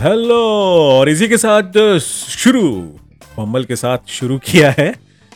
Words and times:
Hello, 0.00 0.36
और 0.90 1.08
इसी 1.08 1.26
के 1.28 1.36
साथ 1.36 1.98
शुरू, 2.00 2.62
मम्मल 3.38 3.64
के 3.64 3.76
साथ 3.76 4.06
शुरू 4.08 4.38
किया 4.38 4.70
है 4.78 4.94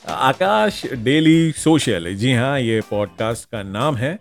आकाश 0.09 0.81
डेली 0.95 1.53
सोशल। 1.53 2.15
जी 2.15 2.33
हाँ 2.33 2.61
ये 2.61 2.81
पॉडकास्ट 2.81 3.49
का 3.53 3.63
नाम 3.63 3.97
है। 3.97 4.19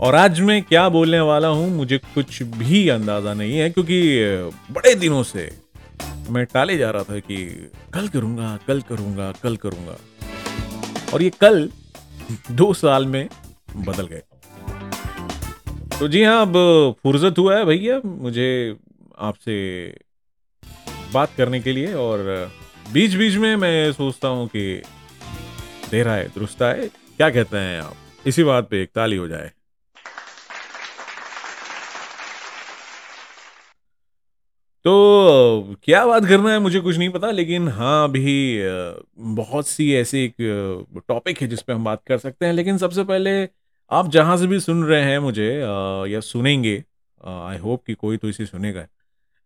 और 0.00 0.14
आज 0.14 0.40
मैं 0.40 0.62
क्या 0.62 0.88
बोलने 0.88 1.20
वाला 1.20 1.48
हूँ, 1.48 1.70
मुझे 1.70 1.98
कुछ 2.14 2.42
भी 2.42 2.88
अंदाज़ा 2.88 3.34
नहीं 3.34 3.58
है, 3.58 3.68
क्योंकि 3.70 4.00
बड़े 4.72 4.94
दिनों 4.94 5.22
से 5.22 5.50
मैं 6.30 6.44
टाले 6.46 6.78
जा 6.78 6.90
रहा 6.90 7.02
था 7.02 7.18
कि 7.18 7.36
कल 7.94 8.08
करूँगा 8.08 8.58
कल 8.68 8.80
करूँगा 8.88 9.32
कल 9.42 9.56
करूँगा। 9.56 9.96
और 11.14 11.22
ये 11.22 11.30
कल 11.40 11.68
दो 12.50 12.72
साल 12.74 13.06
में 13.06 13.28
बदल 13.76 14.06
गए। 14.06 14.22
तो 16.00 16.08
जी 16.08 16.22
हाँ 16.24 16.40
अब 16.42 16.52
फुर्सत 17.02 17.38
हुआ 17.38 17.56
है 17.58 17.64
भैया 17.64 18.00
मुझे 18.04 18.76
आपसे 19.18 19.54
बात 21.14 21.34
करने 21.36 21.60
के 21.60 21.72
लिए 21.72 21.92
और 21.94 22.22
बीच 22.92 23.14
बीच 23.14 23.34
में 23.34 23.56
मैं 23.56 23.92
सोचता 23.92 24.28
हूँ 24.28 24.46
कि 24.48 24.82
देरा 25.90 26.12
है 26.12 26.28
दुरुस्त 26.28 26.62
है 26.62 26.88
क्या 26.88 27.30
कहते 27.30 27.56
हैं 27.56 27.80
आप? 27.82 27.94
इसी 28.26 28.44
बात 28.44 28.68
पे 28.68 28.82
एक 28.82 28.90
ताली 28.94 29.16
हो 29.16 29.28
जाए। 29.28 29.50
तो 34.84 35.76
क्या 35.84 36.04
बात 36.06 36.24
करना 36.24 36.52
है, 36.52 36.58
मुझे 36.58 36.80
कुछ 36.80 36.96
नहीं 36.98 37.08
पता, 37.10 37.30
लेकिन 37.30 37.68
हाँ 37.68 38.04
अभी 38.08 38.60
बहुत 39.34 39.68
सी 39.68 39.94
ऐसी 39.94 40.24
एक 40.24 40.34
टॉपिक 41.08 41.40
है 41.42 41.48
जिस 41.48 41.62
पे 41.62 41.72
हम 41.72 41.84
बात 41.84 42.02
कर 42.06 42.18
सकते 42.18 42.46
हैं। 42.46 42.52
लेकिन 42.52 42.78
सबसे 42.78 43.04
पहले 43.04 43.59
आप 43.90 44.08
जहाँ 44.08 44.36
से 44.36 44.46
भी 44.46 44.58
सुन 44.60 44.84
रहे 44.84 45.02
हैं 45.02 45.18
मुझे 45.18 45.48
या 46.10 46.20
सुनेंगे 46.20 46.76
आई 47.20 47.58
होप 47.58 47.82
कि 47.86 47.94
कोई 47.94 48.16
तो 48.16 48.28
इसे 48.28 48.46
सुनेगा। 48.46 48.86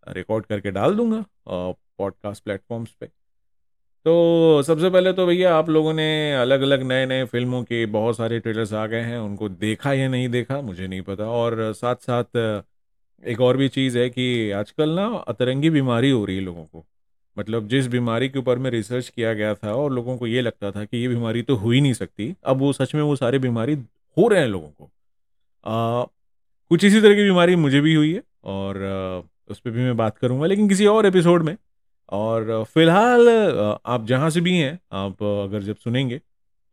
रिकॉर्ड 0.06 0.46
करके 0.46 0.70
डाल 0.70 0.94
दूँगा 0.94 1.24
पॉडकास्ट 1.98 2.44
प्लेटफॉर्म्स 2.44 2.90
पे। 2.90 3.06
तो 4.06 4.62
सबसे 4.62 4.90
पहले 4.90 5.12
तो 5.12 5.26
भैया 5.26 5.54
आप 5.56 5.68
लोगों 5.68 5.92
ने 5.92 6.34
अलग 6.36 6.62
अलग 6.62 6.82
नए 6.82 7.06
नए 7.06 7.24
फ़िल्मों 7.24 7.62
के 7.62 7.84
बहुत 7.86 8.16
सारे 8.16 8.38
ट्रेलर्स 8.40 8.72
आ 8.72 8.86
गए 8.86 9.00
हैं। 9.00 9.18
उनको 9.18 9.48
देखा 9.48 9.92
या 9.92 10.08
नहीं 10.08 10.28
देखा, 10.28 10.60
मुझे 10.60 10.86
नहीं 10.88 11.02
पता। 11.02 11.24
और 11.24 11.72
साथ 11.72 11.96
साथ 12.02 12.36
एक 13.22 13.40
और 13.40 13.56
भी 13.56 13.68
चीज़ 13.68 13.98
है 13.98 14.08
कि 14.10 14.50
आजकल 14.52 14.90
ना 14.90 15.06
अतरंगी 15.28 15.70
बीमारी 15.70 16.10
हो 16.10 16.24
रही 16.24 16.36
है 16.36 16.42
लोगों 16.42 16.64
को। 16.64 16.84
मतलब 17.36 17.68
जिस 17.68 17.86
बीमारी 17.86 18.28
के 18.28 18.38
ऊपर 18.38 18.58
में 18.58 18.70
रिसर्च 18.70 19.08
किया 19.08 19.32
गया 19.34 19.54
था 19.54 19.72
और 19.74 19.92
लोगों 19.92 20.16
को 20.18 20.26
ये 20.26 20.40
लगता 20.40 20.70
था 20.70 20.84
कि 20.84 20.96
ये 20.96 21.08
बीमारी 21.08 21.42
तो 21.42 21.54
हो 21.56 21.70
ही 21.70 21.80
नहीं 21.80 21.92
सकती। 21.94 22.34
अब 22.44 22.58
वो 22.58 22.72
सच 22.72 22.94
में 22.94 23.02
वो 23.02 23.16
सारी 23.16 23.38
बीमारी 23.38 23.76
हो 24.16 24.28
रहे 24.28 24.40
हैं 24.40 24.48
लोगों 24.48 24.68
को। 24.68 24.84
आ, 25.64 26.04
कुछ 26.70 26.84
इसी 26.84 27.00
तरह 27.00 27.14
की 27.14 27.22
बीमारी 27.22 27.56
मुझे 27.58 27.80
भी 27.80 27.94
हुई 27.94 28.12
है 28.14 28.22
और 28.46 28.76
उस 29.50 29.58
पर 29.60 29.70
भी 29.70 29.82
मैं 29.82 29.96
बात 29.96 30.18
करूँगा 30.18 30.46
लेकिन 30.46 30.68
किसी 30.68 30.86
और 30.88 31.06
एपिसोड 31.06 31.42
में। 31.42 31.56
और 32.12 32.64
फ़िलहाल 32.64 33.28
आप 33.86 34.04
जहाँ 34.06 34.30
से 34.30 34.40
भी 34.40 34.56
हैं 34.56 34.78
आप 34.94 35.22
अगर 35.22 35.62
जब 35.62 35.76
सुनेंगे 35.76 36.20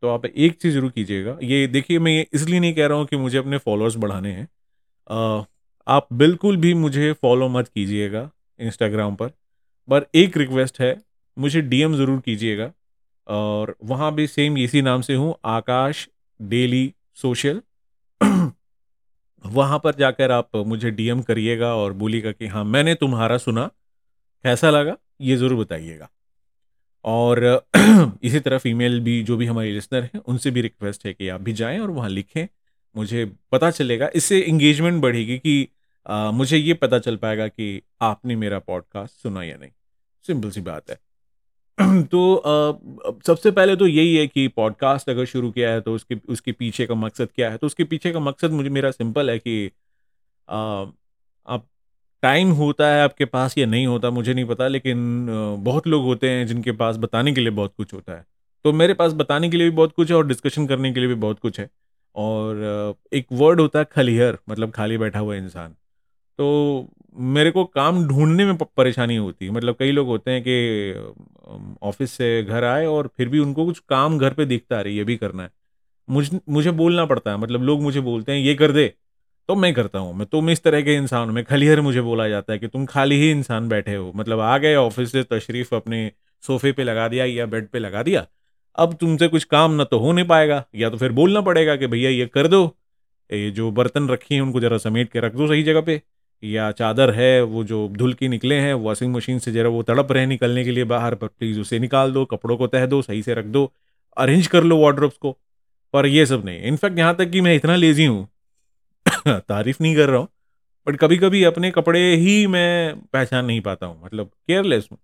तो 0.02 0.08
आप 0.08 0.24
एक 0.26 0.60
चीज़ 0.62 0.74
ज़रूर 0.74 0.90
कीजिएगा। 0.90 1.36
ये 1.42 1.66
देखिए 1.68 1.98
मैं 1.98 2.12
ये 2.12 2.26
इसलिए 2.32 2.60
नहीं 2.60 2.74
कह 2.74 2.86
रहा 2.86 2.98
हूँ 2.98 3.06
कि 3.06 3.16
मुझे 3.16 3.38
अपने 3.38 3.58
फॉलोअर्स 3.58 3.96
बढ़ाने 3.96 4.32
हैं। 4.32 4.48
आप 5.86 6.08
बिल्कुल 6.14 6.56
भी 6.56 6.72
मुझे 6.76 7.12
फॉलो 7.12 7.48
मत 7.48 7.68
कीजिएगा 7.68 8.28
इंस्टाग्राम 8.60 9.14
पर। 9.14 9.28
पर 9.88 10.06
एक 10.14 10.36
रिक्वेस्ट 10.36 10.80
है 10.80 10.96
मुझे 11.36 11.60
डीएम 11.62 11.94
ज़रूर 11.96 12.20
कीजिएगा। 12.20 12.70
और 13.26 13.74
वहाँ 13.84 14.14
भी 14.14 14.26
सेम 14.26 14.58
इसी 14.58 14.82
नाम 14.82 15.00
से 15.00 15.14
हूँ 15.14 15.34
आकाश 15.44 16.08
डेली 16.40 16.92
सोशल। 17.16 17.62
वहाँ 19.44 19.78
पर 19.78 19.94
जाकर 19.94 20.30
आप 20.30 20.56
मुझे 20.56 20.90
डीएम 20.90 21.22
करिएगा 21.22 21.74
और 21.74 21.92
बोलिएगा 21.92 22.32
कि 22.32 22.46
हाँ 22.46 22.64
मैंने 22.64 22.94
तुम्हारा 22.94 23.38
सुना। 23.38 23.66
कैसा 24.44 24.70
लगा? 24.70 24.96
ये 25.20 25.36
ज़रूर 25.36 25.58
बताइएगा। 25.64 26.08
और 27.04 27.66
इसी 28.22 28.40
तरह 28.40 28.58
फीमेल 28.58 29.00
भी 29.00 29.22
जो 29.22 29.36
भी 29.36 29.46
हमारे 29.46 29.72
लिसनर 29.72 30.02
हैं 30.02 30.20
उनसे 30.20 30.50
भी 30.50 30.60
रिक्वेस्ट 30.60 31.06
है 31.06 31.12
कि 31.12 31.28
आप 31.28 31.40
भी 31.40 31.52
जाएँ 31.52 31.78
और 31.78 31.90
वहाँ 31.90 32.08
लिखें। 32.08 32.46
मुझे 32.96 33.24
पता 33.52 33.70
चलेगा। 33.70 34.10
इससे 34.14 34.40
इंगेजमेंट 34.40 35.02
बढ़ेगी 35.02 35.38
कि 35.38 35.68
आ, 36.06 36.30
मुझे 36.30 36.56
ये 36.56 36.74
पता 36.74 36.98
चल 36.98 37.16
पाएगा 37.16 37.48
कि 37.48 37.82
आपने 38.02 38.36
मेरा 38.36 38.58
पॉडकास्ट 38.58 39.14
सुना 39.22 39.42
या 39.42 39.56
नहीं। 39.56 39.70
सिंपल 40.26 40.50
सी 40.50 40.60
बात 40.60 40.90
है। 40.90 40.98
तो 42.12 42.34
आ, 42.36 42.72
सबसे 43.26 43.50
पहले 43.50 43.76
तो 43.76 43.86
यही 43.86 44.14
है 44.16 44.26
कि 44.26 44.46
पॉडकास्ट 44.48 45.10
अगर 45.10 45.24
शुरू 45.24 45.50
किया 45.50 45.70
है 45.70 45.80
तो 45.80 45.94
उसके 45.94 46.16
उसके 46.28 46.52
पीछे 46.52 46.86
का 46.86 46.94
मकसद 46.94 47.28
क्या 47.34 47.50
है? 47.50 47.56
तो 47.56 47.66
उसके 47.66 47.84
पीछे 47.84 48.12
का 48.12 48.20
मकसद 48.20 48.50
मुझे 48.50 48.70
मेरा 48.70 48.90
सिंपल 48.90 49.30
है 49.30 49.38
कि 49.38 49.70
आप 50.48 51.66
टाइम 52.22 52.50
होता 52.52 52.88
है 52.88 53.02
आपके 53.04 53.24
पास 53.24 53.56
या 53.58 53.66
नहीं 53.66 53.86
होता 53.86 54.10
मुझे 54.10 54.34
नहीं 54.34 54.44
पता 54.44 54.68
लेकिन 54.68 55.26
बहुत 55.60 55.86
लोग 55.86 56.04
होते 56.04 56.30
हैं 56.30 56.46
जिनके 56.46 56.72
पास 56.72 56.96
बताने 56.96 57.32
के 57.32 57.40
लिए 57.40 57.50
बहुत 57.50 57.74
कुछ 57.76 57.94
होता 57.94 58.12
है। 58.12 58.24
तो 58.64 58.72
मेरे 58.72 58.94
पास 58.94 59.12
बताने 59.12 59.48
के 59.50 59.56
लिए 59.56 59.70
भी 59.70 59.76
बहुत 59.76 59.92
कुछ 59.92 60.10
है 60.10 60.16
और 60.16 60.26
डिस्कशन 60.26 60.66
करने 60.66 60.92
के 60.92 61.00
लिए 61.00 61.08
भी 61.08 61.14
बहुत 61.14 61.38
कुछ 61.38 61.60
है। 61.60 61.68
और 62.14 62.94
एक 63.12 63.26
वर्ड 63.32 63.60
होता 63.60 63.78
है 63.78 63.84
खलिहर 63.92 64.38
मतलब 64.48 64.70
खाली 64.70 64.98
बैठा 64.98 65.18
हुआ 65.18 65.34
इंसान। 65.36 65.70
तो 66.38 66.88
मेरे 67.14 67.50
को 67.50 67.64
काम 67.66 68.04
ढूँढने 68.08 68.44
में 68.46 68.56
परेशानी 68.56 69.16
होती 69.16 69.46
है। 69.46 69.52
मतलब 69.52 69.76
कई 69.78 69.92
लोग 69.92 70.06
होते 70.08 70.30
हैं 70.30 70.42
कि 70.42 71.76
ऑफ़िस 71.82 72.12
से 72.12 72.42
घर 72.42 72.64
आए 72.64 72.86
और 72.86 73.10
फिर 73.16 73.28
भी 73.28 73.38
उनको 73.38 73.64
कुछ 73.66 73.78
काम 73.88 74.18
घर 74.18 74.34
पे 74.34 74.44
दिखता 74.46 74.78
है, 74.78 74.92
ये 74.92 75.04
भी 75.04 75.16
करना 75.16 75.42
है। 75.42 75.50
मुझ, 76.08 76.28
मुझे 76.48 76.70
बोलना 76.72 77.04
पड़ता 77.06 77.30
है 77.30 77.36
मतलब 77.38 77.62
लोग 77.62 77.82
मुझे 77.82 78.00
बोलते 78.02 78.32
हैं, 78.32 78.38
ये 78.40 78.54
कर 78.54 78.72
दे 78.72 78.92
तो 79.48 79.54
मैं 79.56 79.72
करता 79.74 79.98
हूँ, 79.98 80.14
मैं 80.14 80.26
तुम 80.26 80.50
इस 80.50 80.62
तरह 80.62 80.82
के 80.82 80.94
इंसान 80.94 81.26
हूँ, 81.26 81.34
मैं 81.34 81.44
खलीहर 81.44 81.80
मुझे 81.80 82.00
बोला 82.02 82.28
जाता 82.28 82.52
है 82.52 82.58
कि 82.58 82.68
तुम 82.68 82.84
खाली 82.86 83.16
ही 83.16 83.30
इंसान 83.30 83.68
बैठे 83.68 83.94
हो। 83.94 84.12
मतलब 84.16 84.40
आ 84.40 84.56
गए 84.58 84.74
ऑफ़िस 84.76 85.12
से, 85.12 85.22
तशरीफ़ 85.24 85.74
अपने 85.74 86.10
सोफे 86.42 86.72
पे 86.72 86.84
लगा 86.84 87.06
दिया 87.08 87.24
या 87.24 87.46
बेड 87.46 87.68
पे 87.68 87.78
लगा 87.78 88.02
दिया, 88.02 88.26
अब 88.78 88.94
तुमसे 88.94 89.28
कुछ 89.28 89.44
काम 89.46 89.72
ना 89.72 89.84
तो 89.84 89.98
हो 89.98 90.12
नहीं 90.12 90.24
पाएगा, 90.26 90.64
या 90.74 90.90
तो 90.90 90.96
फिर 90.96 91.12
बोलना 91.12 91.40
पड़ेगा 91.40 91.76
कि 91.76 91.86
भैया 91.86 92.10
ये 92.10 92.26
कर 92.26 92.48
दो, 92.48 92.64
ये 93.30 93.50
जो 93.50 93.70
बर्तन 93.72 94.08
रखी 94.08 94.34
हैं 94.34 94.42
उनको 94.42 94.60
ज़रा 94.60 94.78
समेट 94.78 95.10
के 95.12 95.20
रख 95.20 95.34
दो 95.34 95.46
सही 95.48 95.62
जगह 95.62 95.80
पे। 95.80 96.00
या 96.42 96.70
चादर 96.72 97.10
है, 97.12 97.42
वो 97.44 97.64
जो 97.64 97.88
धुल 97.92 98.14
की 98.14 98.28
निकले 98.28 98.54
हैं 98.56 98.74
वॉशिंग 98.76 99.14
मशीन 99.14 99.38
से 99.38 99.52
ज़रा 99.52 99.68
वो 99.70 99.82
तड़प 99.84 100.12
रहे 100.12 100.26
निकलने 100.26 100.64
के 100.64 100.70
लिए 100.70 100.84
बाहर, 100.86 101.14
पर 101.14 101.26
प्लीज़ 101.28 101.60
उसे 101.60 101.78
निकाल 101.78 102.12
दो, 102.12 102.24
कपड़ों 102.26 102.56
को 102.56 102.66
तह 102.68 102.86
दो, 102.86 103.02
सही 103.02 103.22
से 103.22 103.34
रख 103.34 103.44
दो 103.48 103.70
अरेंज 104.16 104.46
कर 104.48 104.64
लो 104.64 104.78
वार्ड्रोब्स 104.78 105.16
को। 105.18 105.36
पर 105.94 106.06
ये 106.06 106.26
सब 106.26 106.44
नहीं। 106.44 106.60
इनफैक्ट 106.62 106.98
यहाँ 106.98 107.14
तक 107.16 107.30
कि 107.30 107.40
मैं 107.40 107.54
इतना 107.56 107.76
लेजी 107.76 108.04
हूँ, 108.06 108.26
तारीफ़ 109.28 109.78
नहीं 109.82 109.96
कर 109.96 110.08
रहा 110.08 110.18
हूँ 110.18 110.28
बट 110.86 110.96
कभी 110.98 111.16
कभी 111.18 111.42
अपने 111.44 111.70
कपड़े 111.72 112.00
ही 112.16 112.46
मैं 112.48 112.96
पहचान 113.12 113.44
नहीं 113.46 113.60
पाता 113.62 113.86
हूँ 113.86 114.00
मतलब 114.04 114.30
केयरलेस 114.48 114.88
हूँ। 114.92 114.98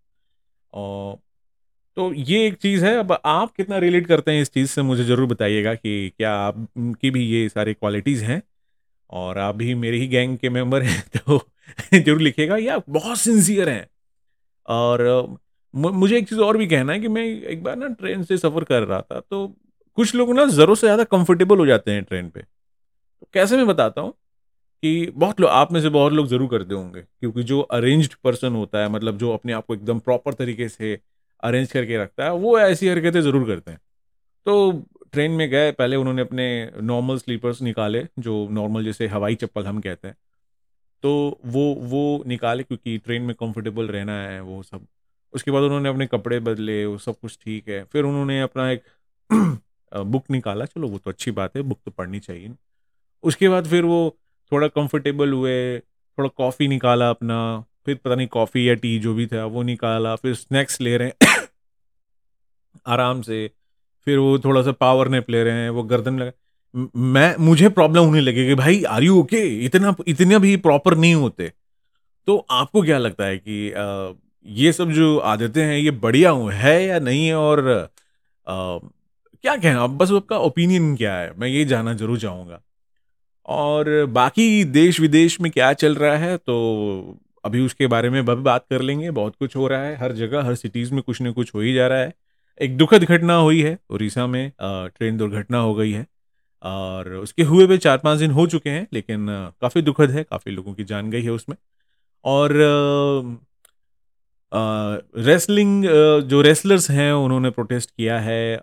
तो 1.96 2.12
ये 2.14 2.46
एक 2.46 2.54
चीज़ 2.56 2.84
है, 2.84 2.94
अब 2.98 3.12
आप 3.26 3.52
कितना 3.52 3.78
रिलेट 3.78 4.06
करते 4.06 4.32
हैं 4.32 4.42
इस 4.42 4.52
चीज़ 4.52 4.70
से 4.70 4.82
मुझे 4.82 5.04
ज़रूर 5.04 5.26
बताइएगा 5.28 5.74
कि 5.76 6.10
क्या 6.10 6.32
आपकी 6.34 7.10
भी 7.10 7.24
ये 7.26 7.48
सारे 7.48 7.74
क्वालिटीज़ 7.74 8.24
हैं। 8.24 8.42
और 9.10 9.38
आप 9.38 9.54
भी 9.56 9.74
मेरे 9.76 9.96
ही 9.98 10.06
गैंग 10.08 10.36
के 10.38 10.50
मेंबर 10.50 10.82
हैं 10.82 11.02
तो 11.16 11.38
ज़रूर 11.94 12.20
लिखिएगा। 12.20 12.56
या 12.58 12.78
बहुत 12.90 13.18
सिंसियर 13.18 13.68
हैं। 13.68 13.86
और 14.68 15.02
मुझे 15.74 16.16
एक 16.18 16.28
चीज़ 16.28 16.40
और 16.40 16.56
भी 16.56 16.66
कहना 16.66 16.92
है 16.92 17.00
कि 17.00 17.08
मैं 17.08 17.22
एक 17.24 17.62
बार 17.62 17.76
ना 17.76 17.88
ट्रेन 17.90 18.22
से 18.24 18.38
सफ़र 18.38 18.64
कर 18.64 18.82
रहा 18.84 19.00
था 19.02 19.20
तो 19.22 19.46
कुछ 19.98 20.14
लोग 20.14 20.32
ना 20.34 20.44
ज़रूर 20.48 20.76
से 20.76 20.86
ज़्यादा 20.86 21.04
कंफर्टेबल 21.06 21.58
हो 21.58 21.66
जाते 21.66 21.90
हैं 21.90 22.02
ट्रेन 22.04 22.28
पे। 22.30 22.40
तो 22.40 23.28
कैसे 23.34 23.56
मैं 23.56 23.66
बताता 23.66 24.00
हूँ 24.00 24.12
कि 24.82 25.12
बहुत 25.14 25.40
लोग 25.40 25.50
आप 25.50 25.72
में 25.72 25.80
से 25.82 25.88
बहुत 25.90 26.12
लोग 26.12 26.26
ज़रूर 26.28 26.48
करते 26.50 26.74
होंगे, 26.74 27.00
क्योंकि 27.00 27.42
जो 27.44 27.60
अरेंज्ड 27.60 28.14
पर्सन 28.24 28.54
होता 28.54 28.78
है 28.78 28.88
मतलब 28.90 29.18
जो 29.18 29.32
अपने 29.32 29.52
आप 29.52 29.66
को 29.66 29.74
एकदम 29.74 29.98
प्रॉपर 30.00 30.34
तरीके 30.34 30.68
से 30.68 30.98
अरेंज 31.42 31.72
करके 31.72 31.98
रखता 31.98 32.24
है, 32.24 32.32
वो 32.32 32.58
ऐसी 32.60 32.88
हरकतें 32.88 33.20
ज़रूर 33.22 33.46
करते 33.46 33.70
हैं। 33.70 33.80
तो 34.46 34.72
ट्रेन 35.12 35.30
में 35.30 35.50
गए, 35.50 35.72
पहले 35.72 35.96
उन्होंने 35.96 36.22
अपने 36.22 36.70
नॉर्मल 36.82 37.18
स्लीपर्स 37.18 37.62
निकाले, 37.62 38.06
जो 38.18 38.48
नॉर्मल 38.50 38.84
जैसे 38.84 39.06
हवाई 39.06 39.34
चप्पल 39.34 39.64
हम 39.66 39.80
कहते 39.80 40.08
हैं। 40.08 40.16
तो 41.02 41.40
वो 41.46 41.74
वो 41.74 42.24
निकाले 42.26 42.62
क्योंकि 42.62 42.98
ट्रेन 42.98 43.22
में 43.22 43.36
कंफर्टेबल 43.36 43.88
रहना 43.88 44.22
है, 44.22 44.40
वो 44.40 44.62
सब। 44.62 44.86
उसके 45.32 45.50
बाद 45.50 45.62
उन्होंने 45.62 45.88
अपने 45.88 46.06
कपड़े 46.06 46.40
बदले, 46.40 46.86
वो 46.86 46.98
सब 46.98 47.18
कुछ 47.18 47.38
ठीक 47.42 47.68
है। 47.68 47.84
फिर 47.84 48.04
उन्होंने 48.04 48.40
अपना 48.40 48.70
एक 48.70 48.82
बुक 49.96 50.24
निकाला, 50.30 50.64
चलो 50.64 50.88
वो 50.88 50.98
तो 50.98 51.10
अच्छी 51.10 51.30
बात 51.30 51.56
है 51.56 51.62
बुक 51.62 51.80
तो 51.84 51.90
पढ़नी 51.90 52.20
चाहिए। 52.20 52.54
उसके 53.22 53.48
बाद 53.48 53.66
फिर 53.66 53.84
वो 53.84 54.18
थोड़ा 54.52 54.68
कंफर्टेबल 54.68 55.32
हुए, 55.32 55.78
थोड़ा 55.78 56.28
कॉफ़ी 56.28 56.68
निकाला 56.68 57.10
अपना, 57.10 57.64
फिर 57.86 57.96
पता 57.96 58.14
नहीं 58.14 58.26
कॉफ़ी 58.26 58.68
या 58.68 58.74
टी 58.74 58.98
जो 58.98 59.14
भी 59.14 59.26
था, 59.26 59.44
वो 59.44 59.62
निकाला, 59.62 60.16
फिर 60.16 60.34
स्नैक्स 60.34 60.80
ले 60.80 60.96
रहे 60.96 61.08
हैं। 61.08 61.46
आराम 62.86 63.22
से 63.22 63.50
फिर 64.08 64.18
वो 64.18 64.38
थोड़ा 64.38 64.62
सा 64.62 64.72
पावर 64.80 65.08
नेप 65.08 65.30
ले 65.30 65.42
रहे 65.44 65.54
हैं 65.54 65.70
वो 65.70 65.82
गर्दन 65.84 66.18
लगा 66.18 66.32
मैं 67.08 67.34
मुझे 67.40 67.68
प्रॉब्लम 67.68 68.04
होने 68.04 68.20
लगी 68.20 68.46
कि 68.46 68.54
भाई 68.54 68.82
आर 68.90 69.02
यू 69.02 69.18
ओके 69.20 69.40
इतना 69.64 69.94
इतने 70.08 70.38
भी 70.38 70.56
प्रॉपर 70.56 70.96
नहीं 70.96 71.14
होते। 71.14 71.52
तो 72.28 72.36
आपको 72.50 72.82
क्या 72.82 72.98
लगता 72.98 73.24
है 73.24 73.38
कि 73.38 73.70
आ, 73.72 74.12
ये 74.46 74.72
सब 74.72 74.90
जो 74.90 75.16
आदतें 75.18 75.62
हैं 75.62 75.78
ये 75.78 75.90
बढ़िया 76.02 76.32
है 76.54 76.84
या 76.84 76.98
नहीं 77.00 77.26
है? 77.26 77.34
और 77.36 77.68
आ, 78.46 78.78
क्या 79.44 79.56
कहें 79.56 79.72
आप? 79.72 79.90
बस 79.90 80.12
आपका 80.12 80.38
ओपिनियन 80.40 80.94
क्या 80.96 81.14
है? 81.14 81.32
मैं 81.38 81.48
ये 81.48 81.64
जानना 81.64 81.94
ज़रूर 81.94 82.18
चाहूँगा। 82.18 82.60
और 83.48 84.06
बाकी 84.12 84.64
देश 84.64 85.00
विदेश 85.00 85.40
में 85.40 85.50
क्या 85.52 85.72
चल 85.74 85.94
रहा 85.94 86.16
है 86.16 86.36
तो 86.36 87.18
अभी 87.44 87.60
उसके 87.60 87.86
बारे 87.86 88.10
में 88.10 88.24
भी 88.26 88.34
बात 88.34 88.66
कर 88.70 88.82
लेंगे। 88.82 89.10
बहुत 89.10 89.36
कुछ 89.36 89.56
हो 89.56 89.66
रहा 89.68 89.82
है 89.82 89.96
हर 89.96 90.12
जगह 90.14 90.42
हर 90.42 90.54
सिटीज़ 90.54 90.94
में 90.94 91.02
कुछ 91.02 91.20
ना 91.22 91.30
कुछ 91.32 91.54
हो 91.54 91.60
ही 91.60 91.74
जा 91.74 91.86
रहा 91.86 91.98
है। 91.98 92.12
एक 92.58 92.76
दुखद 92.76 93.04
घटना 93.06 93.34
हुई 93.36 93.60
है 93.62 93.78
उड़ीसा 93.90 94.26
में 94.26 94.50
ट्रेन 94.60 95.16
दुर्घटना 95.18 95.58
हो 95.60 95.74
गई 95.74 95.90
है 95.92 96.06
और 96.64 97.12
उसके 97.14 97.42
हुए 97.44 97.66
भी 97.66 97.78
चार 97.78 97.98
पाँच 98.00 98.18
दिन 98.18 98.30
हो 98.32 98.46
चुके 98.48 98.70
हैं 98.70 98.86
लेकिन 98.92 99.26
काफ़ी 99.62 99.82
दुखद 99.82 100.10
है 100.12 100.24
काफ़ी 100.24 100.52
लोगों 100.52 100.74
की 100.74 100.84
जान 100.86 101.10
गई 101.10 101.22
है 101.22 101.30
उसमें। 101.32 101.56
और 102.24 102.52
रेसलिंग 105.18 105.84
जो 106.24 106.40
रेसलर्स 106.42 106.90
हैं 106.90 107.12
उन्होंने 107.14 107.50
प्रोटेस्ट 107.50 107.90
किया 107.90 108.18
है 108.20 108.56
अ, 108.56 108.60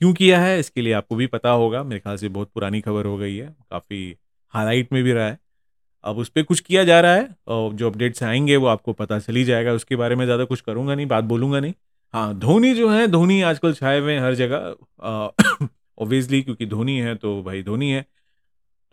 क्यों 0.00 0.12
किया 0.14 0.40
है 0.40 0.58
इसके 0.58 0.82
लिए 0.82 0.92
आपको 0.94 1.16
भी 1.16 1.26
पता 1.28 1.50
होगा 1.52 1.82
मेरे 1.84 2.00
ख्याल 2.00 2.16
से 2.16 2.28
बहुत 2.30 2.50
पुरानी 2.54 2.80
खबर 2.80 3.06
हो 3.06 3.16
गई 3.18 3.36
है 3.36 3.46
काफ़ी 3.70 4.16
हाईलाइट 4.54 4.92
में 4.92 5.02
भी 5.04 5.12
रहा 5.12 5.26
है। 5.28 5.38
अब 6.04 6.18
उस 6.18 6.28
पर 6.30 6.42
कुछ 6.44 6.60
किया 6.62 6.84
जा 6.84 7.00
रहा 7.00 7.14
है 7.14 7.28
जो 7.50 7.90
अपडेट्स 7.90 8.22
आएँगे 8.24 8.56
वो 8.58 8.66
आपको 8.68 8.92
पता 8.94 9.18
चली 9.20 9.44
जाएगा 9.44 9.72
उसके 9.74 9.96
बारे 9.96 10.16
में 10.16 10.24
ज़्यादा 10.26 10.44
कुछ 10.46 10.60
करूँगा 10.62 10.94
नहीं 10.94 11.06
बात 11.08 11.24
बोलूँगा 11.26 11.60
नहीं। 11.60 11.74
हाँ 12.14 12.34
धोनी 12.38 12.72
जो 12.74 12.88
है 12.90 13.06
धोनी 13.08 13.40
आजकल 13.42 13.72
छाए 13.74 13.98
हुए 14.00 14.12
हैं 14.14 14.20
हर 14.20 14.34
जगह। 14.34 14.74
ऑब्वियसली 15.98 16.40
क्योंकि 16.42 16.66
धोनी 16.66 16.98
है 17.00 17.14
तो 17.14 17.42
भाई 17.42 17.62
धोनी 17.62 17.90
है। 17.92 18.04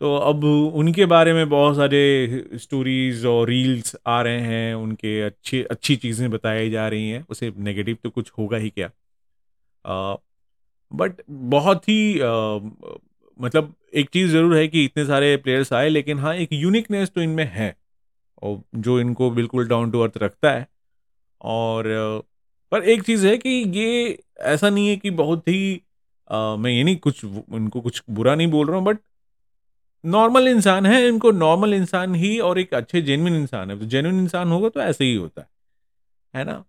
तो 0.00 0.14
अब 0.18 0.44
उनके 0.44 1.06
बारे 1.06 1.32
में 1.32 1.48
बहुत 1.50 1.76
सारे 1.76 2.00
स्टोरीज 2.56 3.24
और 3.26 3.48
रील्स 3.48 3.96
आ 4.08 4.20
रहे 4.22 4.40
हैं 4.42 4.74
उनके 4.76 5.20
अच्छी 5.22 5.62
अच्छी 5.64 5.96
चीज़ें 5.96 6.30
बताई 6.30 6.70
जा 6.70 6.88
रही 6.88 7.10
हैं। 7.10 7.24
उसे 7.30 7.52
नेगेटिव 7.60 7.98
तो 8.04 8.10
कुछ 8.10 8.32
होगा 8.38 8.56
ही 8.58 8.70
क्या? 8.70 8.90
बट 10.92 11.22
बहुत 11.30 11.88
ही 11.88 12.20
आ, 12.20 12.58
मतलब 13.38 13.74
एक 13.94 14.08
चीज़ 14.10 14.30
ज़रूर 14.32 14.56
है 14.56 14.66
कि 14.68 14.84
इतने 14.84 15.04
सारे 15.06 15.36
प्लेयर्स 15.36 15.72
आए 15.72 15.88
लेकिन 15.88 16.18
हाँ 16.18 16.34
एक 16.36 16.48
यूनिकनेस 16.52 17.10
तो 17.14 17.20
इनमें 17.22 17.44
है। 17.54 17.74
और 18.42 18.60
जो 18.76 19.00
इनको 19.00 19.30
बिल्कुल 19.32 19.68
डाउन 19.68 19.90
टू 19.90 20.00
अर्थ 20.00 20.18
रखता 20.18 20.52
है। 20.52 20.66
और 21.40 21.86
पर 22.72 22.84
एक 22.84 23.02
चीज़ 23.02 23.26
है 23.26 23.36
कि 23.38 23.50
ये 23.76 24.18
ऐसा 24.52 24.70
नहीं 24.70 24.88
है 24.88 24.96
कि 24.96 25.10
बहुत 25.12 25.48
ही 25.48 25.80
आ, 26.30 26.56
मैं 26.56 26.70
ये 26.70 26.84
नहीं 26.84 26.96
कुछ 26.98 27.24
उनको 27.24 27.80
कुछ 27.80 28.02
बुरा 28.10 28.34
नहीं 28.34 28.50
बोल 28.50 28.66
रहा 28.66 28.76
हूँ 28.76 28.84
बट 28.84 28.98
नॉर्मल 30.04 30.48
इंसान 30.48 30.86
है 30.86 31.06
इनको 31.08 31.30
नॉर्मल 31.32 31.74
इंसान 31.74 32.14
ही 32.14 32.38
और 32.40 32.58
एक 32.58 32.74
अच्छे 32.74 33.02
जेनविन 33.02 33.34
इंसान 33.36 33.70
है। 33.70 33.78
तो 33.78 33.86
जेनविन 33.86 34.20
इंसान 34.20 34.52
होगा 34.52 34.68
तो 34.68 34.80
ऐसे 34.80 35.04
ही 35.04 35.14
होता 35.14 35.40
है 35.42 35.48
है 36.34 36.44
ना? 36.44 36.64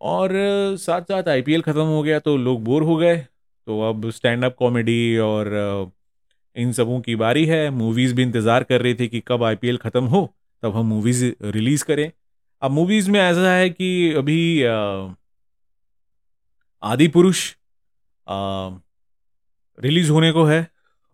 और 0.00 0.30
साथ 0.78 1.02
साथ 1.02 1.28
आईपीएल 1.28 1.62
ख़त्म 1.62 1.84
हो 1.86 2.02
गया 2.02 2.18
तो 2.20 2.36
लोग 2.38 2.62
बोर 2.64 2.82
हो 2.82 2.96
गए 2.96 3.16
तो 3.16 3.80
अब 3.88 4.08
स्टैंड 4.10 4.44
अप 4.44 4.56
कॉमेडी 4.58 5.16
और 5.20 5.52
इन 6.56 6.72
सबों 6.72 7.00
की 7.00 7.16
बारी 7.16 7.44
है। 7.46 7.68
मूवीज़ 7.72 8.14
भी 8.14 8.22
इंतज़ार 8.22 8.64
कर 8.64 8.82
रही 8.82 8.94
थी 8.94 9.08
कि 9.08 9.22
कब 9.28 9.44
आईपीएल 9.44 9.76
ख़त्म 9.78 10.04
हो 10.06 10.28
तब 10.62 10.76
हम 10.76 10.86
मूवीज़ 10.86 11.24
रिलीज़ 11.46 11.84
करें। 11.84 12.10
अब 12.62 12.70
मूवीज़ 12.72 13.10
में 13.10 13.20
ऐसा 13.20 13.52
है 13.52 13.68
कि 13.70 14.12
अभी 14.14 14.38
आदि 16.82 17.08
पुरुष 17.08 17.40
रिलीज़ 19.78 20.10
होने 20.10 20.30
को 20.32 20.44
है। 20.44 20.66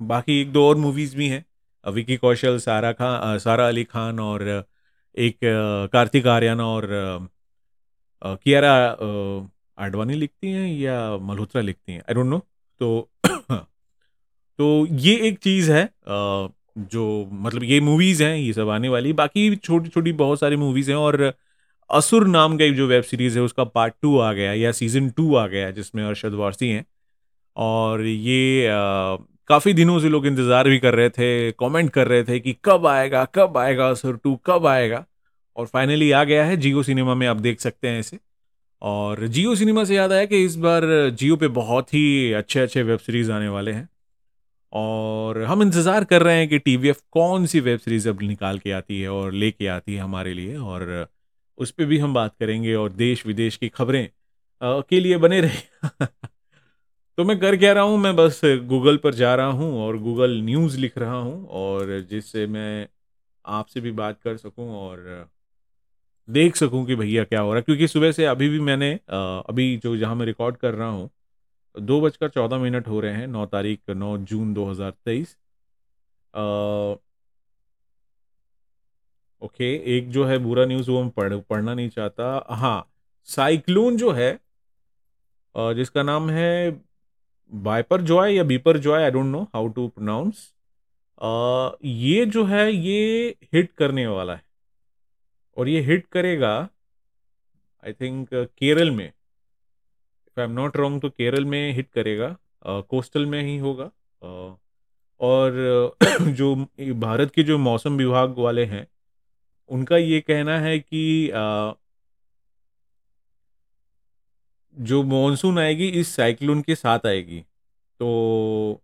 बाकी 0.03 0.41
एक 0.41 0.53
दो 0.53 0.69
और 0.69 0.77
मूवीज़ 0.77 1.17
भी 1.17 1.29
हैं। 1.29 1.45
विकी 1.85 2.17
कौशल, 2.17 2.59
सारा 2.59 2.93
खान 2.93 3.39
सारा 3.39 3.69
अली 3.69 3.85
खान 3.85 4.21
और 4.21 4.43
एक 5.19 5.39
कार्तिक 5.93 6.27
आर्यन 6.27 6.61
और 6.61 6.89
कियारा 8.25 8.73
आडवाणी 9.79 10.15
लिखती 10.15 10.51
हैं 10.51 10.69
या 10.79 11.17
मल्होत्रा 11.19 11.63
लिखती 11.63 11.93
हैं? 11.93 12.01
आई 12.01 12.15
डोंट 12.15 12.27
नो 12.27 12.39
तो 12.81 13.09
तो 14.59 14.87
ये 14.91 15.17
एक 15.29 15.39
चीज़ 15.39 15.71
है 15.73 15.89
जो 16.09 17.29
मतलब 17.33 17.63
ये 17.63 17.81
मूवीज़ 17.81 18.23
हैं, 18.25 18.37
ये 18.37 18.53
सब 18.53 18.69
आने 18.69 18.89
वाली। 18.89 19.13
बाकी 19.13 19.55
छोटी 19.57 19.89
छोटी 19.89 20.13
बहुत 20.13 20.41
सारी 20.41 20.57
मूवीज़ 20.57 20.91
हैं 20.91 20.99
और 20.99 21.33
असुर 21.95 22.27
नाम 22.27 22.57
का 22.59 22.65
एक 22.65 22.75
जो 22.77 22.87
वेब 22.87 23.03
सीरीज़ 23.03 23.39
है, 23.39 23.45
उसका 23.45 23.65
पार्ट 23.67 23.95
टू 24.03 24.19
आ 24.19 24.33
गया 24.33 24.53
या 24.53 24.73
सीज़न 24.73 25.09
टू 25.11 25.35
आ 25.35 25.47
गया, 25.47 25.71
जिसमें 25.71 26.03
अरशद 26.05 26.35
वारसी 26.35 26.69
हैं। 26.69 26.85
और 27.57 28.03
ये 28.03 28.67
काफ़ी 29.49 29.73
दिनों 29.75 29.99
से 30.01 30.09
लोग 30.09 30.27
इंतज़ार 30.27 30.69
भी 30.69 30.79
कर 30.79 30.95
रहे 30.95 31.09
थे 31.11 31.53
कमेंट 31.53 31.91
कर 31.91 32.09
रहे 32.09 32.25
थे 32.25 32.39
कि 32.41 32.57
कब 32.65 32.87
आएगा 32.87 33.25
कब 33.35 33.59
आएगा 33.59 33.89
असुर 33.89 34.17
टू 34.25 34.35
कब 34.47 34.67
आएगा। 34.67 35.05
और 35.57 35.67
फाइनली 35.67 36.11
आ 36.13 36.23
गया 36.25 36.45
है, 36.45 36.57
जियो 36.57 36.83
सिनेमा 36.83 37.15
में 37.15 37.27
आप 37.27 37.37
देख 37.39 37.61
सकते 37.61 37.89
हैं 37.89 38.01
इसे। 38.01 38.19
और 38.83 39.27
जियो 39.29 39.55
सिनेमा 39.55 39.85
से 39.85 39.95
याद 39.97 40.13
आया 40.13 40.25
कि 40.25 40.45
इस 40.45 40.57
बार 40.59 40.83
जियो 41.13 41.37
पे 41.37 41.49
बहुत 41.51 41.95
ही 41.95 42.33
अच्छे 42.33 42.61
अच्छे 42.61 42.83
वेब 42.83 42.99
सीरीज़ 42.99 43.33
आने 43.33 43.49
वाले 43.49 43.73
हैं। 43.73 43.89
और 44.73 45.43
हम 45.43 45.63
इंतज़ार 45.63 46.05
कर 46.05 46.23
रहे 46.23 46.37
हैं 46.37 46.49
कि 46.49 46.59
टीवीएफ 46.61 47.01
कौन 47.13 47.47
सी 47.47 47.61
वेब 47.61 47.79
सीरीज़ 47.79 48.09
अब 48.09 48.23
निकाल 48.23 48.59
के 48.59 48.71
आती 48.73 49.01
है 49.01 49.09
और 49.11 49.33
लेके 49.35 49.67
आती 49.69 49.95
है 49.95 50.01
हमारे 50.01 50.35
लिए। 50.35 50.57
और 50.57 51.07
उस 51.59 51.71
पर 51.71 51.85
भी 51.85 51.99
हम 51.99 52.15
बात 52.15 52.35
करेंगे 52.41 52.75
और 52.75 52.93
देश 52.95 53.27
विदेश 53.27 53.57
की 53.57 53.69
खबरें 53.71 54.09
के 54.63 55.01
लिए 55.01 55.17
बने 55.19 55.41
रहे। 55.41 55.89
तो 57.19 57.25
मैं 57.25 57.39
कर 57.41 57.57
क्या 57.57 57.73
रहा 57.73 57.85
हूँ, 57.85 57.99
मैं 57.99 58.15
बस 58.17 58.41
गूगल 58.45 58.97
पर 58.97 59.15
जा 59.15 59.35
रहा 59.35 59.51
हूँ 59.53 59.73
और 59.83 59.99
गूगल 59.99 60.41
न्यूज़ 60.43 60.79
लिख 60.79 60.99
रहा 60.99 61.17
हूँ 61.17 61.47
और 61.49 62.01
जिससे 62.11 62.47
मैं 62.49 62.89
आपसे 63.45 63.81
भी 63.81 63.93
बात 63.93 64.21
कर 64.23 64.37
सकूँ 64.37 64.71
और 64.79 65.29
देख 66.29 66.57
सकूँ 66.57 66.85
कि 66.87 66.95
भैया 66.97 67.25
क्या 67.25 67.41
हो 67.41 67.49
रहा 67.49 67.57
है। 67.57 67.63
क्योंकि 67.63 67.89
सुबह 67.89 68.13
से 68.13 68.25
अभी 68.27 68.49
भी 68.49 68.61
मैंने 68.61 68.93
अभी 69.11 69.77
जो 69.79 69.97
जहाँ 69.97 70.15
मैं 70.15 70.27
रिकॉर्ड 70.27 70.57
कर 70.57 70.75
रहा 70.75 70.89
हूँ, 70.89 71.11
दो 71.75 72.01
बजकर 72.01 72.29
चौदह 72.31 72.59
मिनट 72.59 72.89
हो 72.89 73.01
रहे 73.01 73.15
हैं, 73.15 73.27
नौ 73.27 73.47
तारीख, 73.47 73.81
नौ 73.91 74.17
जून 74.21 74.55
दो 74.55 74.71
हज़ार 74.71 74.91
तेईस। 75.05 75.37
ओके 79.45 79.75
एक 79.97 80.11
जो 80.11 80.25
है 80.25 80.39
बुरा 80.39 80.65
न्यूज़ 80.67 80.91
वो 80.91 81.03
मैं 81.03 81.11
पढ़ 81.11 81.35
पढ़ना 81.41 81.75
नहीं 81.75 81.89
चाहता। 81.89 82.47
हाँ 82.51 82.89
साइक्लोन 83.29 83.97
जो 83.97 84.11
है 84.13 84.39
जिसका 85.55 86.03
नाम 86.03 86.31
है 86.31 86.71
बाइपर 87.53 88.03
जॉय 88.03 88.35
या 88.35 88.45
Biparjoy 88.79 89.03
I 89.03 89.11
don't 89.11 89.27
know 89.27 89.43
how 89.55 89.69
to 89.69 89.87
pronounce 89.89 90.53
ये 91.85 92.25
जो 92.27 92.45
है 92.45 92.73
ये 92.73 93.35
हिट 93.55 93.71
करने 93.79 94.07
वाला 94.07 94.35
है। 94.35 94.43
और 95.57 95.69
ये 95.69 95.81
हिट 95.81 96.07
करेगा 96.13 96.57
आई 97.85 97.93
थिंक 97.93 98.29
केरल 98.35 98.91
में। 98.91 99.07
If 99.07 100.41
I 100.41 100.47
am 100.47 100.53
not 100.53 100.77
wrong 100.77 101.03
तो 101.03 101.11
केरल 101.11 101.45
में 101.45 101.73
हिट 101.73 101.91
करेगा। 101.91 102.37
कोस्टल 102.67 103.27
में 103.27 103.43
ही 103.43 103.57
होगा। 103.59 103.91
uh, 104.23 104.53
और 105.21 105.97
जो 106.21 106.55
भारत 107.01 107.33
के 107.35 107.43
जो 107.43 107.59
मौसम 107.59 107.97
विभाग 107.97 108.39
वाले 108.39 108.65
हैं 108.65 108.87
उनका 109.71 109.97
ये 109.97 110.21
कहना 110.21 110.59
है 110.61 110.79
कि 110.79 111.31
जो 114.77 115.03
मॉनसून 115.05 115.59
आएगी, 115.59 115.89
इस 115.91 116.15
साइक्लोन 116.17 116.63
के 116.63 116.75
साथ 116.75 117.07
आएगी। 117.07 117.41
तो 118.01 118.81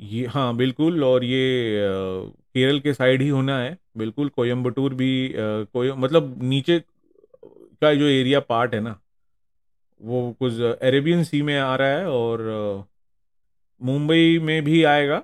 ये 0.00 0.26
हाँ 0.26 0.54
बिल्कुल, 0.56 1.02
और 1.04 1.24
ये 1.24 1.40
केरल 2.54 2.78
के 2.80 2.92
साइड 2.94 3.22
ही 3.22 3.28
होना 3.28 3.58
है, 3.58 3.76
बिल्कुल 3.98 4.28
कोयम्बटूर 4.28 4.94
भी 4.94 5.08
कोय 5.36 5.92
मतलब 5.94 6.36
नीचे 6.42 6.78
का 7.82 7.92
जो 7.94 8.06
एरिया 8.08 8.40
पार्ट 8.40 8.74
है 8.74 8.80
ना, 8.80 8.98
वो 10.00 10.32
कुछ 10.40 10.60
अरेबियन 10.60 11.24
सी 11.24 11.42
में 11.42 11.58
आ 11.58 11.74
रहा 11.76 11.88
है, 11.88 12.06
और 12.08 12.86
मुंबई 13.80 14.38
में 14.42 14.62
भी 14.64 14.82
आएगा। 14.84 15.22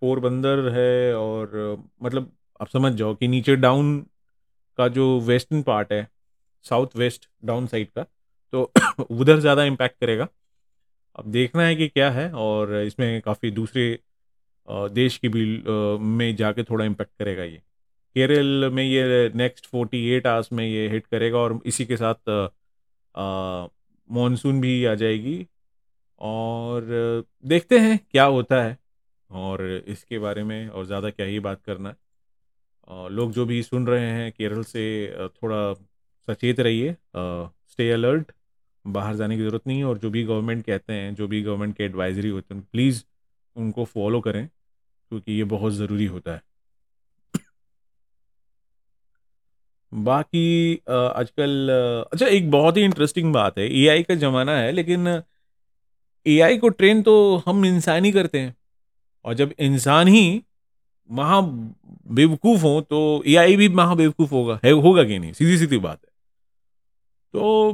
पोरबंदर 0.00 0.68
है, 0.72 1.14
और 1.16 1.84
मतलब 2.02 2.32
आप 2.64 2.70
समझ 2.70 2.92
जाओ 2.94 3.14
कि 3.14 3.28
नीचे 3.28 3.54
डाउन 3.56 3.88
का 4.78 4.86
जो 4.90 5.04
वेस्टर्न 5.22 5.62
पार्ट 5.62 5.92
है 5.92 6.06
साउथ 6.64 6.96
वेस्ट 6.96 7.28
डाउन 7.44 7.66
साइड 7.66 7.88
का 7.90 8.02
तो 8.52 8.62
उधर 9.10 9.38
ज़्यादा 9.40 9.64
इम्पैक्ट 9.64 9.96
करेगा। 10.00 10.26
अब 11.18 11.26
देखना 11.32 11.62
है 11.62 11.74
कि 11.76 11.88
क्या 11.88 12.10
है 12.10 12.30
और 12.34 12.74
इसमें 12.76 13.20
काफ़ी 13.22 13.50
दूसरे 13.50 13.84
देश 14.68 15.16
की 15.18 15.28
भी 15.28 15.44
में 16.12 16.34
जाके 16.36 16.62
थोड़ा 16.64 16.84
इम्पेक्ट 16.84 17.10
करेगा 17.18 17.44
ये। 17.44 17.56
केरल 18.16 18.70
में 18.72 18.82
ये 18.84 19.28
नेक्स्ट 19.34 19.66
फोर्टी 19.66 20.00
एट 20.10 20.26
आवर्स 20.26 20.52
में 20.52 20.64
ये 20.66 20.88
हिट 20.90 21.06
करेगा 21.06 21.38
और 21.38 21.58
इसी 21.66 21.84
के 21.86 21.96
साथ 21.96 22.30
मानसून 24.10 24.60
भी 24.60 24.84
आ 24.84 24.94
जाएगी 24.94 25.36
और 26.30 26.88
देखते 27.46 27.78
हैं 27.78 27.98
क्या 28.10 28.24
होता 28.36 28.62
है 28.62 28.76
और 29.30 29.64
इसके 29.88 30.18
बारे 30.18 30.44
में 30.44 30.68
और 30.68 30.86
ज़्यादा 30.86 31.10
क्या 31.10 31.26
ही 31.26 31.38
बात 31.40 31.62
करना 31.62 31.88
है। 31.88 31.96
लोग 32.88 33.32
जो 33.32 33.44
भी 33.46 33.62
सुन 33.62 33.86
रहे 33.86 34.10
हैं, 34.10 34.30
केरल 34.32 34.62
से 34.64 35.28
थोड़ा 35.28 35.72
सचेत 36.28 36.60
रहिए। 36.60 36.92
स्टे 37.14 37.90
अलर्ट 37.92 38.32
बाहर 38.84 39.14
जाने 39.16 39.36
की 39.36 39.42
ज़रूरत 39.42 39.66
नहीं 39.66 39.78
है 39.78 39.84
और 39.84 39.98
जो 39.98 40.10
भी 40.10 40.22
गवर्नमेंट 40.24 40.64
कहते 40.66 40.92
हैं, 40.92 41.14
जो 41.14 41.28
भी 41.28 41.42
गवर्नमेंट 41.42 41.76
के 41.76 41.84
एडवाइजरी 41.84 42.28
होते 42.28 42.54
हैं 42.54 42.62
प्लीज़ 42.72 43.02
उनको 43.56 43.84
फॉलो 43.86 44.20
करें, 44.20 44.46
क्योंकि 44.46 45.32
ये 45.32 45.44
बहुत 45.46 45.72
ज़रूरी 45.72 46.06
होता 46.06 46.32
है। 46.32 46.42
बाकी 49.92 50.74
आजकल 50.90 51.68
अच्छा 52.12 52.26
एक 52.28 52.50
बहुत 52.50 52.76
ही 52.76 52.82
इंटरेस्टिंग 52.84 53.32
बात 53.34 53.58
है 53.58 53.68
एआई 53.74 54.02
का 54.02 54.14
ज़माना 54.16 54.56
है, 54.58 54.72
लेकिन 54.72 55.08
एआई 56.26 56.58
को 56.58 56.68
ट्रेन 56.70 57.02
तो 57.02 57.14
हम 57.46 57.64
इंसान 57.66 58.04
ही 58.04 58.12
करते 58.12 58.40
हैं। 58.40 58.54
और 59.24 59.34
जब 59.34 59.52
इंसान 59.60 60.08
ही 60.08 60.42
महा 61.10 61.40
बेवकूफ़ 62.10 62.62
हो 62.62 62.80
तो 62.82 63.22
एआई 63.26 63.56
भी 63.56 63.68
महा 63.70 63.94
बेवकूफ़ 63.94 64.30
होगा, 64.30 64.58
है, 64.64 64.70
होगा 64.72 65.04
कि 65.04 65.18
नहीं? 65.18 65.32
सीधी 65.32 65.58
सीधी 65.58 65.78
बात 65.78 65.98
है। 65.98 66.10
तो 67.34 67.72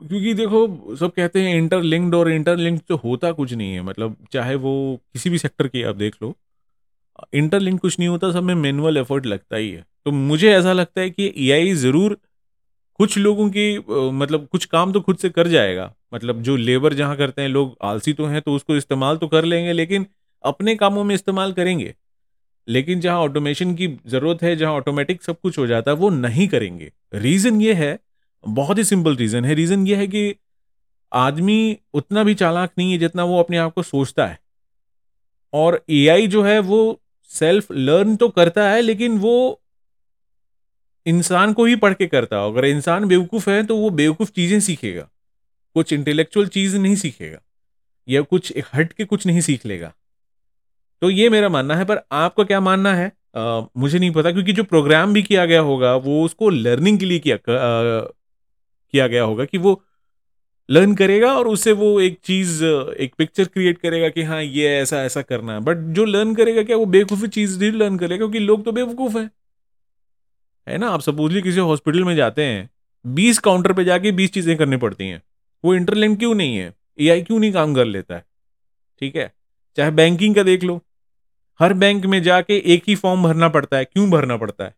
क्योंकि 0.00 0.32
देखो, 0.34 0.96
सब 0.96 1.12
कहते 1.12 1.40
हैं 1.42 1.56
इंटरलिंक्ड 1.56 2.14
और 2.14 2.30
इंटरलिंक्ड 2.30 2.82
तो 2.88 2.96
होता 2.98 3.32
कुछ 3.32 3.52
नहीं 3.52 3.72
है 3.72 3.82
मतलब 3.82 4.16
चाहे 4.32 4.54
वो 4.56 4.72
किसी 5.12 5.30
भी 5.30 5.38
सेक्टर 5.38 5.68
की 5.68 5.82
आप 5.82 5.96
देख 5.96 6.16
लो 6.22 6.34
इंटरलिंक 7.34 7.80
कुछ 7.80 7.98
नहीं 7.98 8.08
होता, 8.08 8.30
सब 8.32 8.42
में 8.42 8.54
मैनुअल 8.54 8.96
एफर्ट 8.96 9.26
लगता 9.26 9.56
ही 9.56 9.70
है। 9.70 9.84
तो 10.04 10.10
मुझे 10.12 10.52
ऐसा 10.52 10.72
लगता 10.72 11.00
है 11.00 11.10
कि 11.10 11.32
एआई 11.38 11.72
ज़रूर 11.74 12.16
कुछ 13.00 13.16
लोगों 13.18 13.48
की 13.50 13.78
मतलब 14.12 14.46
कुछ 14.52 14.64
काम 14.66 14.92
तो 14.92 15.00
खुद 15.00 15.16
से 15.16 15.28
कर 15.30 15.48
जाएगा। 15.48 15.92
मतलब 16.14 16.42
जो 16.42 16.56
लेबर 16.56 16.94
जहाँ 16.94 17.16
करते 17.16 17.42
हैं, 17.42 17.48
लोग 17.48 17.76
आलसी 17.82 18.12
तो 18.12 18.26
हैं 18.26 18.40
तो 18.42 18.54
उसको 18.54 18.76
इस्तेमाल 18.76 19.16
तो 19.16 19.28
कर 19.28 19.44
लेंगे, 19.44 19.72
लेकिन 19.72 20.06
अपने 20.44 20.74
कामों 20.76 21.04
में 21.04 21.14
इस्तेमाल 21.14 21.52
करेंगे। 21.52 21.94
लेकिन 22.68 23.00
जहाँ 23.00 23.18
ऑटोमेशन 23.18 23.74
की 23.74 23.88
ज़रूरत 24.06 24.42
है, 24.42 24.54
जहाँ 24.56 24.72
ऑटोमेटिक 24.72 25.22
सब 25.22 25.40
कुछ 25.40 25.58
हो 25.58 25.66
जाता 25.66 25.90
है 25.90 25.96
वो 25.96 26.10
नहीं 26.10 26.48
करेंगे। 26.48 26.92
रीज़न 27.14 27.60
ये 27.60 27.74
है, 27.74 27.98
बहुत 28.44 28.78
ही 28.78 28.84
सिंपल 28.84 29.16
रीज़न 29.16 29.44
है। 29.44 29.54
रीज़न 29.54 29.86
ये 29.86 29.96
है 29.96 30.06
कि 30.06 30.34
आदमी 31.12 31.76
उतना 31.94 32.22
भी 32.24 32.34
चालाक 32.34 32.72
नहीं 32.78 32.92
है 32.92 32.98
जितना 32.98 33.24
वो 33.24 33.38
अपने 33.38 33.56
आप 33.56 33.72
को 33.74 33.82
सोचता 33.82 34.26
है। 34.26 34.38
और 35.52 35.82
एआई 35.90 36.26
जो 36.26 36.42
है, 36.42 36.58
वो 36.58 37.00
सेल्फ 37.30 37.72
लर्न 37.72 38.16
तो 38.16 38.28
करता 38.28 38.68
है, 38.70 38.80
लेकिन 38.80 39.18
वो 39.18 39.60
इंसान 41.06 41.52
को 41.52 41.64
ही 41.64 41.76
पढ़ 41.76 41.94
के 41.94 42.06
करता 42.06 42.36
है। 42.36 42.50
अगर 42.50 42.64
इंसान 42.64 43.04
बेवकूफ़ 43.04 43.48
है 43.50 43.62
तो 43.66 43.76
वो 43.76 43.90
बेवकूफ़ 43.90 44.30
चीज़ें 44.30 44.58
सीखेगा। 44.60 45.08
कुछ 45.76 45.92
इंटेलेक्चुअल 45.92 46.46
चीज़ 46.48 46.76
नहीं 46.76 46.96
सीखेगा, 46.96 47.38
या 48.08 48.20
कुछ 48.22 48.52
हट 48.74 48.92
के 48.92 49.04
कुछ 49.04 49.26
नहीं 49.26 49.40
सीख 49.40 49.66
लेगा। 49.66 49.92
तो 51.02 51.10
ये 51.10 51.28
मेरा 51.28 51.48
मानना 51.48 51.74
है 51.74 51.84
पर 51.84 52.00
आपका 52.12 52.44
क्या 52.44 52.60
मानना 52.60 52.94
है? 52.94 53.12
आ, 53.36 53.60
मुझे 53.76 53.98
नहीं 53.98 54.10
पता 54.10 54.32
क्योंकि 54.32 54.52
जो 54.52 54.64
प्रोग्राम 54.64 55.12
भी 55.12 55.22
किया 55.22 55.46
गया 55.46 55.60
होगा 55.60 55.94
वो 55.96 56.24
उसको 56.24 56.50
लर्निंग 56.50 56.98
के 56.98 57.04
लिए 57.06 57.18
किया 57.18 57.36
आ, 57.36 58.00
किया 58.92 59.06
गया 59.06 59.22
होगा 59.22 59.44
कि 59.44 59.58
वो 59.58 59.82
लर्न 60.68 60.94
करेगा 60.94 61.32
और 61.34 61.48
उससे 61.48 61.72
वो 61.72 62.00
एक 62.00 62.18
चीज़ 62.24 62.64
एक 62.64 63.14
पिक्चर 63.18 63.44
क्रिएट 63.44 63.78
करेगा 63.78 64.08
कि 64.08 64.22
हाँ 64.22 64.42
ये 64.42 64.68
ऐसा 64.78 65.02
ऐसा 65.04 65.22
करना 65.22 65.54
है। 65.54 65.60
बट 65.60 65.76
जो 65.76 66.04
लर्न 66.04 66.34
करेगा 66.34 66.62
क्या 66.62 66.76
वो 66.76 66.86
बेवकूफ़ी 66.86 67.28
चीज़ 67.28 67.58
नहीं 67.60 67.72
लर्न 67.72 67.98
करेगा 67.98 68.16
क्योंकि 68.16 68.38
लोग 68.38 68.64
तो 68.64 68.72
बेवकूफ़ 68.72 69.18
हैं। 69.18 69.30
है 70.66 70.78
ना? 70.78 70.88
आप 70.88 71.00
सपोजली 71.00 71.42
किसी 71.42 71.60
हॉस्पिटल 71.60 72.04
में 72.04 72.14
जाते 72.16 72.44
हैं 72.44 72.70
बीस 73.06 73.38
काउंटर 73.38 73.72
पे 73.72 73.84
जाके 73.84 74.12
बीस 74.12 74.32
चीज़ें 74.32 74.56
करनी 74.56 74.76
पड़ती 74.76 75.08
हैं। 75.08 75.22
वो 75.64 75.74
इंटरलिंक 75.74 76.18
क्यों 76.18 76.34
नहीं 76.34 76.56
है? 76.56 76.74
एआई 77.00 77.22
क्यों 77.22 77.38
नहीं 77.38 77.52
काम 77.52 77.74
कर 77.74 77.84
लेता 77.84 78.14
है? 78.14 78.24
ठीक 79.00 79.16
है? 79.16 79.32
चाहे 79.76 79.90
बैंकिंग 79.90 80.34
का 80.34 80.42
देख 80.42 80.64
लो। 80.64 80.80
हर 81.60 81.72
बैंक 81.72 82.06
में 82.06 82.22
जाके 82.22 82.58
एक 82.74 82.84
ही 82.88 82.94
फॉर्म 82.94 83.22
भरना 83.22 83.48
पड़ता 83.48 83.76
है। 83.76 83.84
क्यों 83.84 84.10
भरना 84.10 84.36
पड़ता 84.36 84.64
है? 84.64 84.74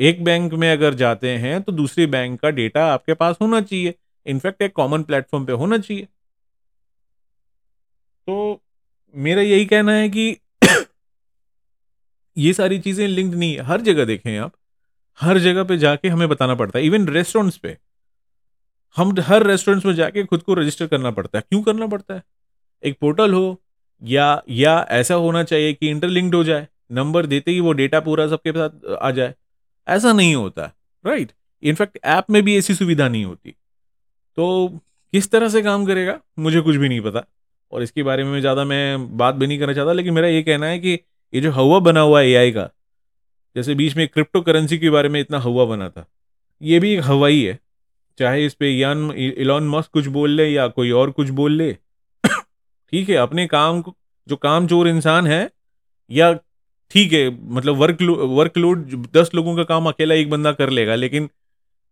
एक 0.00 0.24
बैंक 0.24 0.54
में 0.54 0.72
अगर 0.72 0.94
जाते 0.94 1.30
हैं 1.30 1.62
तो 1.62 1.72
दूसरे 1.72 2.06
बैंक 2.06 2.40
का 2.40 2.50
डेटा 2.50 2.86
आपके 2.92 3.14
पास 3.14 3.36
होना 3.40 3.60
चाहिए। 3.60 3.94
इनफैक्ट 4.26 4.62
एक 4.62 4.72
कॉमन 4.72 5.02
प्लेटफॉर्म 5.02 5.46
पे 5.46 5.52
होना 5.52 5.78
चाहिए। 5.78 6.08
तो 8.26 8.62
मेरा 9.16 9.42
यही 9.42 9.66
कहना 9.66 9.92
है 9.92 10.08
कि 10.08 10.36
ये 12.38 12.52
सारी 12.52 12.78
चीज़ें 12.78 13.08
लिंक्ड 13.08 13.38
नहीं 13.38 13.54
है। 13.54 13.62
हर 13.62 13.80
जगह 13.80 14.04
देखें 14.04 14.38
आप। 14.38 14.52
हर 15.20 15.38
जगह 15.38 15.64
पे 15.64 15.78
जाके 15.78 16.08
हमें 16.08 16.28
बताना 16.28 16.54
पड़ता 16.54 16.78
है। 16.78 16.84
इवन 16.84 17.08
रेस्टोरेंट्स 17.08 17.56
पे। 17.56 17.76
हम 18.96 19.14
हर 19.20 19.46
रेस्टोरेंट्स 19.46 19.86
में 19.86 19.94
जाके 19.94 20.24
खुद 20.24 20.42
को 20.42 20.54
रजिस्टर 20.54 20.86
करना 20.86 21.10
पड़ता 21.10 21.38
है। 21.38 21.44
क्यों 21.50 21.62
करना 21.62 21.86
पड़ता 21.86 22.14
है? 22.14 22.22
एक 22.84 22.98
पोर्टल 23.00 23.34
हो 23.34 23.62
या 24.02 24.42
या 24.50 24.78
ऐसा 24.90 25.14
होना 25.16 25.42
चाहिए 25.44 25.72
कि 25.72 25.88
इंटरलिंक्ड 25.90 26.34
हो 26.34 26.42
जाए 26.44 26.66
नंबर 26.92 27.26
देते 27.26 27.50
ही 27.50 27.60
वो 27.60 27.72
डेटा 27.72 28.00
पूरा 28.00 28.26
सबके 28.28 28.52
साथ 28.52 28.86
आ 28.92 29.10
जाए। 29.10 29.34
ऐसा 29.86 30.12
नहीं 30.12 30.34
होता 30.34 30.70
राइट 31.04 31.32
इनफैक्ट 31.62 31.98
ऐप 32.06 32.30
में 32.30 32.42
भी 32.42 32.56
ऐसी 32.58 32.74
सुविधा 32.74 33.08
नहीं 33.08 33.24
होती। 33.24 33.50
तो 33.50 34.68
किस 35.12 35.30
तरह 35.30 35.48
से 35.48 35.62
काम 35.62 35.84
करेगा, 35.86 36.18
मुझे 36.38 36.60
कुछ 36.60 36.76
भी 36.76 36.88
नहीं 36.88 37.00
पता। 37.00 37.24
और 37.72 37.82
इसके 37.82 38.02
बारे 38.02 38.24
में 38.24 38.40
ज़्यादा 38.40 38.64
मैं 38.64 39.16
बात 39.16 39.34
भी 39.34 39.46
नहीं 39.46 39.58
करना 39.58 39.72
चाहता, 39.74 39.92
लेकिन 39.92 40.14
मेरा 40.14 40.28
ये 40.28 40.42
कहना 40.42 40.66
है 40.66 40.78
कि 40.78 40.92
ये 41.32 41.40
जो 41.40 41.50
हवा 41.52 41.78
बना 41.80 42.00
हुआ 42.00 42.20
है 42.20 42.28
एआई 42.28 42.52
का, 42.52 42.68
जैसे 43.56 43.74
बीच 43.74 43.96
में 43.96 44.06
क्रिप्टो 44.08 44.40
करेंसी 44.40 44.78
के 44.78 44.90
बारे 44.90 45.08
में 45.08 45.20
इतना 45.20 45.38
हवा 45.40 45.64
बना 45.66 45.88
था, 45.88 46.06
ये 46.60 46.78
भी 46.80 46.92
एक 46.92 47.02
हवा 47.04 47.28
ही। 47.28 47.42
है 47.44 47.58
चाहे 48.18 48.44
इस 48.46 48.54
पर 48.54 48.64
यान 48.66 49.10
इलॉन 49.12 49.68
मस्क 49.68 49.90
कुछ 49.92 50.06
बोल 50.08 50.30
ले 50.30 50.46
या 50.46 50.66
कोई 50.68 50.90
और 50.92 51.10
कुछ 51.10 51.28
बोल 51.32 51.52
ले 51.52 51.70
ठीक 52.92 53.08
है, 53.08 53.16
अपने 53.16 53.46
काम 53.46 53.80
को, 53.82 53.94
जो 54.26 54.36
काम 54.36 54.66
चोर 54.66 54.88
इंसान 54.88 55.26
है, 55.26 55.48
या 56.10 56.32
ठीक 56.90 57.12
है 57.12 57.28
मतलब 57.52 57.76
वर्क 57.76 58.02
वर्कलोड 58.02 59.06
दस 59.12 59.30
लोगों 59.34 59.56
का 59.56 59.64
काम 59.64 59.88
अकेला 59.88 60.14
एक 60.14 60.30
बंदा 60.30 60.52
कर 60.52 60.70
लेगा, 60.70 60.94
लेकिन 60.94 61.28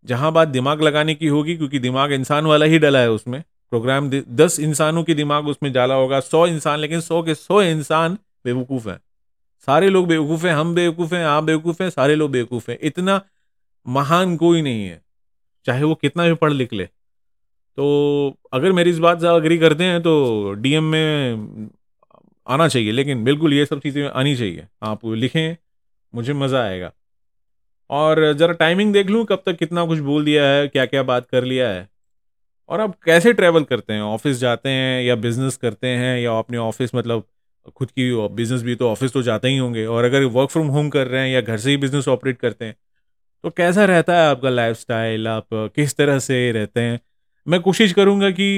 जहाँ 0.05 0.33
बात 0.33 0.49
दिमाग 0.49 0.83
लगाने 0.83 1.15
की 1.15 1.27
होगी, 1.27 1.57
क्योंकि 1.57 1.79
दिमाग 1.79 2.13
इंसान 2.13 2.47
वाला 2.47 2.67
ही 2.67 2.79
डला 2.79 2.99
है 2.99 3.11
उसमें 3.11 3.43
प्रोग्राम 3.73 4.11
दस 4.11 4.59
इंसानों 4.61 5.03
के 5.05 5.15
दिमाग 5.15 5.47
उसमें 5.49 5.73
डाला 5.73 5.95
होगा, 5.95 6.21
सौ 6.21 6.47
इंसान, 6.47 6.79
लेकिन 6.81 7.01
सौ 7.01 7.23
के 7.23 7.35
सौ 7.35 7.61
इंसान 7.63 8.19
बेवकूफ़ 8.45 8.89
हैं। 8.89 8.99
सारे 9.69 9.89
लोग 9.89 10.07
बेवकूफ़ 10.07 10.47
हैं, 10.47 10.55
हम 10.55 10.75
बेवकूफ़ 10.75 11.15
हैं, 11.15 11.25
आप 11.25 11.45
बेवकूफ़ 11.45 11.83
हैं, 11.83 11.91
सारे 11.91 12.15
लोग 12.15 12.31
बेवकूफ़ 12.31 12.71
हैं। 12.71 12.79
इतना 12.83 13.21
महान 13.87 14.37
कोई 14.37 14.63
नहीं 14.63 14.87
है, 14.87 15.01
चाहे 15.67 15.83
वो 15.83 15.95
कितना 15.95 16.27
भी 16.29 16.35
पढ़ 16.35 16.53
लिख 16.53 16.73
ले। 16.73 16.89
तो 17.79 18.37
अगर 18.53 18.73
मेरी 18.73 18.91
इस 18.91 18.99
बात 19.01 19.21
से 19.21 19.27
अग्री 19.29 19.59
करते 19.59 19.85
हैं 19.85 20.01
तो 20.03 20.53
डीएम 20.57 20.85
में 20.87 21.69
आना 22.47 22.69
चाहिए, 22.69 22.93
लेकिन 22.93 23.25
बिल्कुल 23.25 23.53
ये 23.55 23.65
सब 23.67 23.81
चीज़ें 23.81 24.03
आनी 24.05 24.35
चाहिए। 24.37 24.67
आप 24.85 25.05
लिखें, 25.07 25.57
मुझे 26.15 26.33
मज़ा 26.35 26.63
आएगा। 26.63 26.93
और 27.91 28.33
ज़रा 28.35 28.53
टाइमिंग 28.55 28.93
देख 28.93 29.07
लूँ, 29.09 29.25
कब 29.27 29.43
तक 29.47 29.57
कितना 29.59 29.85
कुछ 29.87 29.99
बोल 30.03 30.25
दिया 30.25 30.47
है 30.49 30.69
क्या 30.69 30.87
क्या 30.87 31.03
बात 31.05 31.27
कर 31.29 31.45
लिया 31.45 31.69
है। 31.71 31.89
और 32.69 32.81
आप 32.81 32.97
कैसे 33.05 33.33
ट्रैवल 33.35 33.65
करते 33.65 33.93
हैं? 33.93 34.03
ऑफ़िस 34.03 34.39
जाते 34.39 34.69
हैं 34.71 35.03
या 35.05 35.17
बिज़नेस 35.19 35.57
करते 35.59 35.89
हैं, 35.89 36.19
या 36.21 36.39
अपने 36.39 36.59
ऑफ़िस 36.61 36.95
मतलब 36.95 37.25
खुद 37.77 37.91
की 37.93 38.11
बिज़नेस 38.37 38.63
भी 38.63 38.75
तो 38.77 38.91
ऑफ़िस 38.91 39.13
तो 39.13 39.23
जाते 39.25 39.49
ही 39.49 39.59
होंगे, 39.59 39.87
और 39.87 40.05
अगर 40.05 40.25
वर्क 40.33 40.51
फ्रॉम 40.51 40.69
होम 40.69 40.89
कर 40.91 41.07
रहे 41.09 41.23
हैं 41.23 41.35
या 41.35 41.41
घर 41.43 41.59
से 41.59 41.71
ही 41.71 41.77
बिज़नेस 41.79 42.09
ऑपरेट 42.11 42.39
करते 42.41 42.65
हैं 42.65 42.77
तो 43.45 43.51
कैसा 43.53 43.85
रहता 43.87 44.17
है 44.17 44.29
आपका 44.29 44.51
लाइफ 44.51 44.91
आप 45.29 45.47
किस 45.77 45.97
तरह 45.97 46.19
से 46.21 46.51
रहते 46.53 46.81
हैं? 46.83 47.01
मैं 47.47 47.61
कोशिश 47.61 47.93
करूँगा 47.93 48.31
कि 48.31 48.49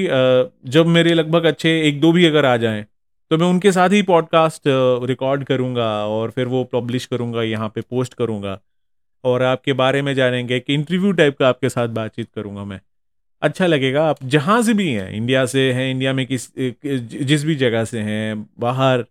जब 0.71 0.87
मेरे 0.87 1.13
लगभग 1.13 1.45
अच्छे 1.45 1.69
एक 1.87 1.99
दो 2.01 2.11
भी 2.11 2.25
अगर 2.25 2.45
आ 2.45 2.55
जाएँ 2.57 2.85
तो 3.31 3.37
मैं 3.37 3.47
उनके 3.47 3.71
साथ 3.71 3.89
ही 3.89 4.01
पॉडकास्ट 4.01 4.61
रिकॉर्ड 5.07 5.43
करूँगा 5.43 5.89
और 6.07 6.31
फिर 6.31 6.47
वो 6.47 6.63
पब्लिश 6.63 7.05
करूँगा, 7.05 7.43
यहाँ 7.43 7.69
पे 7.69 7.81
पोस्ट 7.81 8.13
करूँगा 8.13 8.59
और 9.23 9.43
आपके 9.43 9.73
बारे 9.73 10.01
में 10.01 10.13
जानेंगे, 10.15 10.55
एक 10.55 10.69
इंटरव्यू 10.69 11.11
टाइप 11.11 11.37
का 11.37 11.47
आपके 11.47 11.69
साथ 11.69 11.87
बातचीत 11.89 12.27
करूँगा 12.35 12.63
मैं। 12.63 12.79
अच्छा 13.41 13.67
लगेगा, 13.67 14.07
आप 14.09 14.23
जहाँ 14.25 14.61
से 14.61 14.73
भी 14.73 14.89
हैं, 14.91 15.11
इंडिया 15.11 15.45
से 15.45 15.71
हैं, 15.73 15.89
इंडिया 15.91 16.13
में 16.13 16.25
किस 16.27 16.49
जिस 17.23 17.43
भी 17.45 17.55
जगह 17.55 17.85
से 17.85 17.99
हैं, 17.99 18.49
बाहर 18.59 19.05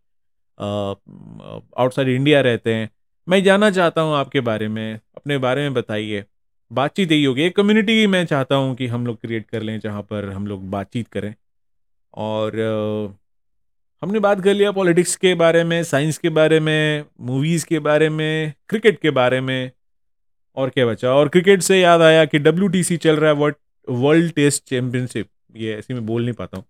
आउटसाइड 1.79 2.09
इंडिया 2.09 2.41
रहते 2.41 2.75
हैं, 2.75 2.91
मैं 3.27 3.43
जानना 3.45 3.71
चाहता 3.71 4.01
हूँ 4.01 4.15
आपके 4.17 4.41
बारे 4.43 4.69
में, 4.69 4.95
अपने 5.17 5.39
बारे 5.39 5.63
में 5.63 5.75
बताइए। 5.75 6.25
बातचीत 6.71 7.13
यही 7.13 7.25
होगी। 7.25 7.43
एक 7.43 7.57
कम्युनिटी 7.57 8.07
मैं 8.07 8.25
चाहता 8.27 8.55
हूँ 8.55 8.75
कि 8.77 8.87
हम 8.87 9.07
लोग 9.07 9.21
क्रिएट 9.21 9.47
कर 9.47 9.63
लें 9.63 9.79
जहाँ 9.81 10.03
पर 10.03 10.29
हम 10.31 10.47
लोग 10.47 10.69
बातचीत 10.71 11.09
करें। 11.09 11.35
और 12.15 12.57
हमने 14.03 14.19
बात 14.21 14.41
कर 14.45 14.55
लिया 14.55 14.71
पॉलिटिक्स 14.73 15.15
के 15.17 15.35
बारे 15.35 15.63
में 15.65 15.83
साइंस 15.85 16.19
के 16.19 16.29
बारे 16.31 16.61
में 16.61 17.05
मूवीज़ 17.21 17.67
के 17.67 17.79
बारे 17.79 18.09
में 18.11 18.53
क्रिकेट 18.69 19.01
के 19.01 19.11
बारे 19.11 19.41
में, 19.41 19.71
और 20.57 20.71
क्या 20.71 20.87
बचा। 20.87 21.13
और 21.15 21.29
क्रिकेट 21.29 21.63
से 21.63 21.81
याद 21.81 22.03
आया 22.03 22.25
कि 22.25 22.39
डब्ल्यूटीसी 22.39 22.97
चल 22.99 23.17
रहा 23.17 23.31
है 23.31 23.37
वर्ल्ड 23.37 23.57
वर्ल्ड 23.89 24.33
टेस्ट 24.35 24.65
चैम्पियनशिप 24.71 25.29
ये 25.57 25.75
ऐसे 25.75 25.95
में 25.95 26.05
बोल 26.07 26.23
नहीं 26.23 26.35
पाता 26.35 26.57
हूँ। 26.57 26.65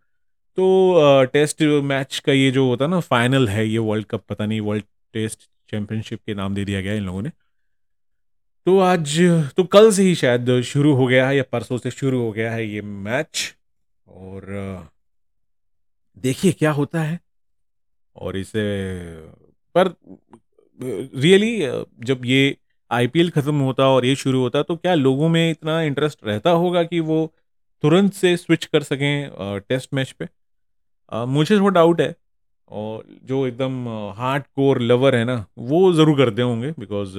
तो 0.58 1.24
टेस्ट 1.32 1.62
मैच 1.84 2.18
का 2.26 2.32
ये 2.32 2.50
जो 2.50 2.66
होता 2.68 2.84
है 2.84 2.90
ना 2.90 3.00
फाइनल 3.02 3.48
है 3.48 3.66
ये 3.68 3.78
वर्ल्ड 3.80 4.06
कप 4.06 4.24
पता 4.28 4.46
नहीं 4.46 4.60
वर्ल्ड 4.60 4.84
टेस्ट 5.14 5.48
चैम्पियनशिप 5.70 6.20
के 6.26 6.34
नाम 6.34 6.54
दे 6.54 6.64
दिया 6.64 6.80
गया 6.80 6.94
इन 6.94 7.04
लोगों 7.04 7.22
ने। 7.22 7.30
तो 8.68 8.78
आज 8.78 9.18
तो 9.56 9.64
कल 9.64 9.90
से 9.90 10.02
ही 10.02 10.14
शायद 10.14 10.50
शुरू 10.62 10.92
हो 10.94 11.06
गया 11.06 11.28
है, 11.28 11.36
या 11.36 11.42
परसों 11.52 11.76
से 11.78 11.90
शुरू 11.90 12.20
हो 12.20 12.32
गया 12.32 12.50
है 12.52 12.66
ये 12.66 12.80
मैच। 12.82 13.54
और, 14.06 14.90
देखिए 16.16 16.52
क्या 16.52 16.70
होता 16.70 17.02
है। 17.02 17.18
और 18.16 18.36
इसे, 18.36 18.64
पर, 19.74 19.88
रियली, 21.16 21.56
जब 22.04 22.24
ये 22.24 22.56
आईपीएल 22.90 23.30
खत्म 23.30 23.54
होता 23.60 23.88
और 23.88 24.06
ये 24.06 24.14
शुरू 24.16 24.40
होता 24.40 24.62
तो 24.62 24.76
क्या 24.76 24.94
लोगों 24.94 25.28
में 25.28 25.50
इतना 25.50 25.80
इंटरेस्ट 25.82 26.18
रहता 26.24 26.50
होगा 26.50 26.82
कि 26.82 27.00
वो 27.00 27.24
तुरंत 27.82 28.12
से 28.12 28.36
स्विच 28.36 28.64
कर 28.64 28.82
सकें 28.82 29.60
टेस्ट 29.68 29.94
मैच 29.94 30.12
पे? 30.12 30.28
मुझे 31.12 31.56
थोड़ा 31.56 31.74
डाउट 31.74 32.00
है। 32.00 32.14
और 32.70 33.04
जो 33.24 33.46
एकदम 33.46 33.88
हार्ड 34.16 34.42
कोर 34.56 34.82
लवर 34.82 35.16
है 35.16 35.24
ना, 35.24 35.44
वो 35.58 35.92
ज़रूर 35.92 36.16
करते 36.18 36.42
होंगे, 36.42 36.70
बिकॉज़ 36.78 37.18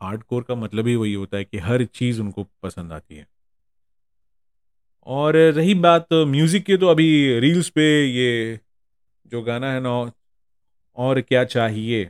हार्ड 0.00 0.22
कोर 0.22 0.42
का 0.42 0.54
मतलब 0.54 0.86
ही 0.86 0.94
वही 0.96 1.14
होता 1.14 1.36
है 1.36 1.44
कि 1.44 1.58
हर 1.58 1.84
चीज़ 1.84 2.20
उनको 2.20 2.46
पसंद 2.62 2.92
आती 2.92 3.16
है। 3.16 3.26
और 5.06 5.36
रही 5.36 5.74
बात 5.76 6.12
म्यूज़िक 6.12 6.64
की 6.64 6.76
तो 6.76 6.86
अभी 6.86 7.38
रील्स 7.40 7.68
पे 7.68 7.84
ये 8.04 8.60
जो 9.26 9.42
गाना 9.42 9.72
है 9.72 9.80
ना, 9.80 9.90
और 10.96 11.20
क्या 11.20 11.44
चाहिए? 11.46 12.04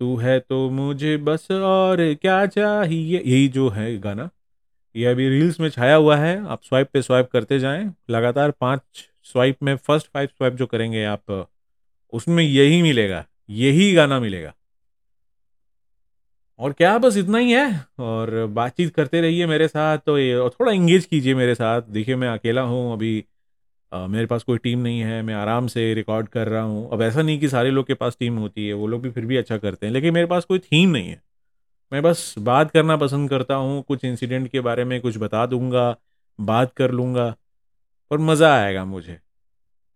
तू 0.00 0.16
है 0.16 0.38
तो 0.40 0.68
मुझे 0.70 1.16
बस 1.18 1.50
और 1.50 1.98
क्या 2.14 2.44
चाहिए? 2.46 3.20
यही 3.20 3.48
जो 3.48 3.68
है 3.68 3.96
गाना, 3.98 4.28
ये 4.94 5.06
अभी 5.06 5.28
रील्स 5.28 5.60
में 5.60 5.68
छाया 5.70 5.94
हुआ 5.96 6.16
है। 6.16 6.36
आप 6.46 6.62
स्वाइप 6.62 6.88
पे 6.92 7.02
स्वाइप 7.02 7.28
करते 7.32 7.58
जाएँ। 7.58 7.92
लगातार 8.10 8.50
पाँच 8.50 8.82
स्वाइप 9.24 9.62
में 9.62 9.76
फ़र्स्ट 9.76 10.08
फाइव 10.14 10.28
स्वाइप 10.28 10.54
जो 10.54 10.66
करेंगे 10.66 11.04
आप, 11.04 11.46
उसमें 12.12 12.42
यही 12.44 12.82
मिलेगा, 12.82 13.24
यही 13.50 13.92
गाना 13.92 14.20
मिलेगा। 14.20 14.54
और 16.62 16.72
क्या 16.72 16.96
बस 16.98 17.16
इतना 17.16 17.38
ही 17.38 17.52
है। 17.52 17.66
और 18.00 18.30
बातचीत 18.48 18.94
करते 18.94 19.20
रहिए 19.20 19.46
मेरे 19.46 19.66
साथ 19.68 19.98
तो 19.98 20.16
ये 20.18 20.34
और 20.34 20.50
थोड़ा 20.50 20.72
इंगेज 20.72 21.04
कीजिए 21.04 21.34
मेरे 21.34 21.54
साथ। 21.54 21.82
देखिए 21.90 22.16
मैं 22.16 22.28
अकेला 22.28 22.62
हूँ 22.62 22.92
अभी। 22.92 23.24
आ, 23.92 24.06
मेरे 24.06 24.26
पास 24.26 24.42
कोई 24.42 24.58
टीम 24.58 24.78
नहीं 24.78 25.00
है 25.00 25.20
मैं 25.22 25.34
आराम 25.34 25.66
से 25.66 25.92
रिकॉर्ड 25.94 26.28
कर 26.28 26.48
रहा 26.48 26.62
हूँ। 26.62 26.88
अब 26.92 27.02
ऐसा 27.02 27.22
नहीं 27.22 27.38
कि 27.40 27.48
सारे 27.48 27.70
लोग 27.70 27.86
के 27.86 27.94
पास 27.94 28.16
टीम 28.20 28.36
होती 28.38 28.66
है 28.68 28.74
वो 28.74 28.86
लोग 28.86 29.02
भी 29.02 29.10
फिर 29.10 29.24
भी 29.26 29.36
अच्छा 29.36 29.58
करते 29.58 29.86
हैं 29.86 29.92
लेकिन 29.92 30.14
मेरे 30.14 30.26
पास 30.26 30.44
कोई 30.44 30.58
थीम 30.58 30.90
नहीं 30.90 31.08
है। 31.08 31.20
मैं 31.92 32.02
बस 32.02 32.34
बात 32.40 32.70
करना 32.70 32.96
पसंद 32.96 33.30
करता 33.30 33.54
हूँ 33.54 33.82
कुछ 33.88 34.04
इंसिडेंट 34.04 34.48
के 34.48 34.60
बारे 34.60 34.84
में 34.84 35.00
कुछ 35.00 35.18
बता 35.18 35.44
दूँगा 35.46 35.94
बात 36.38 36.72
कर 36.76 36.90
लूँगा 36.90 37.28
पर 38.10 38.18
मज़ा 38.20 38.54
आएगा 38.54 38.84
मुझे। 38.84 39.18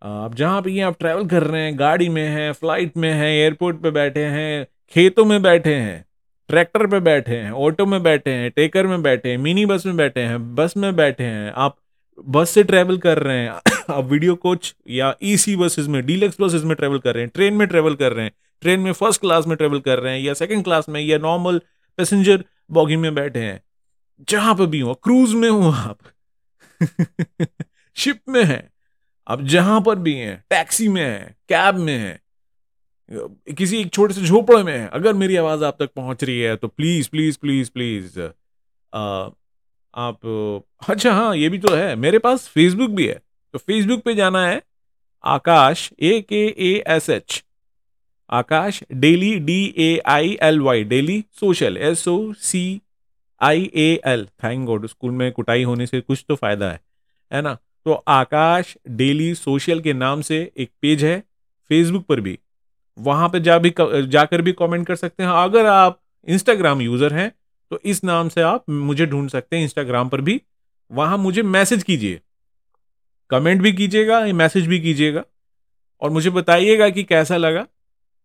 आप 0.03 0.35
जहाँ 0.35 0.63
भी 0.63 0.81
आप 0.81 0.99
ट्रैवल 0.99 1.27
कर 1.27 1.43
रहे 1.43 1.63
हैं 1.63 1.79
गाड़ी 1.79 2.09
में 2.09 2.27
हैं 2.29 2.53
फ़्लाइट 2.53 2.97
में 2.97 3.13
हैं 3.13 3.29
एयरपोर्ट 3.29 3.81
पे 3.83 3.91
बैठे 3.91 4.25
हैं 4.27 4.67
खेतों 4.91 5.25
में 5.25 5.41
बैठे 5.43 5.75
हैं 5.75 6.05
ट्रैक्टर 6.49 6.87
पे 6.87 6.99
बैठे 7.01 7.37
हैं, 7.37 7.51
ऑटो 7.51 7.85
में 7.87 8.03
बैठे 8.03 8.31
हैं, 8.31 8.51
टेकर 8.51 8.87
में 8.87 9.03
बैठे 9.03 9.31
हैं, 9.31 9.39
मिनी 9.39 9.65
बस 9.67 9.87
में 9.87 9.97
बैठे 9.97 10.21
हैं, 10.21 10.55
बस 10.55 10.77
में 10.77 10.95
बैठे 10.97 11.25
हैं, 11.25 11.53
आप 11.57 11.77
बस 12.27 12.51
से 12.51 12.63
ट्रैवल 12.65 12.99
कर 12.99 13.19
रहे 13.19 13.39
हैं, 13.39 13.49
आप 13.91 14.05
वीडियो 14.05 14.35
कोच 14.35 14.75
या 14.91 15.15
ईसी 15.23 15.57
बसेस 15.57 15.87
में 15.87 16.05
डीलक्स 16.07 16.37
बसेस 16.41 16.63
में 16.63 16.77
ट्रैवल 16.77 16.99
कर 16.99 17.15
रहे 17.15 17.25
हैं 17.25 17.31
ट्रेन 17.35 17.55
में 17.55 17.67
ट्रैवल 17.69 17.95
कर 17.95 18.13
रहे 18.13 18.25
हैं 18.25 18.33
ट्रेन 18.63 18.81
में 18.81 18.93
फ़र्स्ट 18.93 19.21
क्लास 19.21 19.47
में 19.47 19.57
ट्रैवल 19.57 19.81
कर 19.81 19.99
रहे 19.99 20.15
हैं, 20.15 20.21
या 20.21 20.35
सेकंड 20.35 20.65
क्लास 20.65 20.89
में, 20.89 21.01
या 21.01 21.19
नॉर्मल 21.19 21.61
पैसेंजर 21.99 22.45
बॉगी 22.71 22.97
में 22.97 23.15
बैठे 23.15 23.41
हैं, 23.41 23.61
जहाँ 24.29 24.55
पर 24.55 24.67
भी 24.67 24.81
हो 24.81 24.95
क्रूज 24.95 25.35
में 25.35 25.49
हो 25.51 25.71
आप 25.71 25.99
शिप 27.97 28.21
में 28.29 28.45
हैं, 28.45 28.63
आप 29.27 29.43
जहाँ 29.45 29.81
पर 29.81 29.99
भी 29.99 30.15
हैं 30.15 30.43
टैक्सी 30.51 30.89
में 30.89 31.03
हैं 31.03 31.35
कैब 31.49 31.77
में 31.77 31.97
है 31.99 32.19
किसी 33.09 33.81
एक 33.81 33.93
छोटे 33.95 34.15
से 34.15 34.21
झोपड़े 34.23 34.63
में 34.63 34.73
है। 34.73 34.87
अगर 34.89 35.13
मेरी 35.15 35.37
आवाज़ 35.37 35.65
आप 35.65 35.77
तक 35.81 35.91
पहुँच 35.97 36.25
रही 36.25 36.39
है 36.41 36.55
तो 36.57 36.69
प्लीज़ 36.69 37.09
प्लीज़ 37.11 37.39
प्लीज़ 37.39 37.71
प्लीज़ 37.71 38.21
आप 39.95 40.27
अच्छा 40.89 41.13
हाँ 41.13 41.37
ये 41.37 41.49
भी 41.49 41.59
तो 41.59 41.75
है। 41.75 41.95
मेरे 41.97 42.19
पास 42.19 42.49
फेसबुक 42.49 42.91
भी 42.91 43.07
है। 43.07 43.21
तो 43.55 43.59
फेसबुक 43.59 44.03
पे 44.05 44.15
जाना 44.15 44.47
है 44.47 44.61
Akash 45.25 45.91
A 46.03 46.21
K 46.23 46.45
A 46.47 46.73
S 46.89 47.09
H 47.11 47.43
Akash, 48.31 48.83
daily 48.95 49.35
D 49.41 49.75
A 49.79 49.99
I 50.07 50.37
L 50.43 50.61
Y 50.61 50.85
daily 50.85 51.25
social 51.41 51.77
S 51.79 52.07
O 52.09 52.33
C 52.35 52.81
I 53.41 53.71
A 53.75 53.89
L 54.07 54.25
thank 54.45 54.67
God 54.67 54.87
school 54.87 55.11
में 55.13 55.31
कुटाई 55.33 55.63
होने 55.63 55.87
से 55.87 56.01
कुछ 56.01 56.25
तो 56.29 56.35
फ़ायदा 56.37 56.71
है 56.71 56.81
है 57.33 57.43
ना? 57.43 57.55
तो 57.87 57.93
आकाश, 57.93 58.77
डेली 58.89 59.35
सोशल 59.35 59.81
के 59.81 59.93
नाम 59.95 60.21
से 60.23 60.39
एक 60.57 60.71
पेज 60.83 61.05
है 61.05 61.19
फेसबुक 61.71 62.05
पर 62.07 62.21
भी। 62.21 62.39
वहाँ 62.99 63.29
पे 63.29 63.41
जा 63.41 63.59
भी 63.59 63.73
जाकर 63.79 64.43
भी 64.43 64.53
कमेंट 64.55 64.87
कर 64.87 64.97
सकते 64.97 65.23
हैं। 65.23 65.31
अगर 65.33 65.67
आप 65.67 66.01
इंस्टाग्राम 66.29 66.81
यूज़र 66.81 67.13
हैं 67.13 67.31
तो 67.71 67.81
इस 67.85 68.03
नाम 68.05 68.29
से 68.29 68.41
आप 68.43 68.65
मुझे 68.71 69.07
ढूंढ 69.07 69.29
सकते 69.31 69.57
हैं 69.57 69.63
इंस्टाग्राम 69.63 70.09
पर 70.09 70.21
भी। 70.21 70.41
वहाँ 70.91 71.19
मुझे 71.19 71.43
मैसेज 71.45 71.83
कीजिए। 71.83 72.21
कमेंट 73.31 73.63
भी 73.63 73.73
कीजिएगा 73.73 74.21
मैसेज 74.35 74.67
भी 74.67 74.81
कीजिएगा। 74.81 75.23
और 76.03 76.11
मुझे 76.11 76.31
बताइएगा 76.31 76.89
कि 76.91 77.03
कैसा 77.05 77.37
लगा 77.37 77.67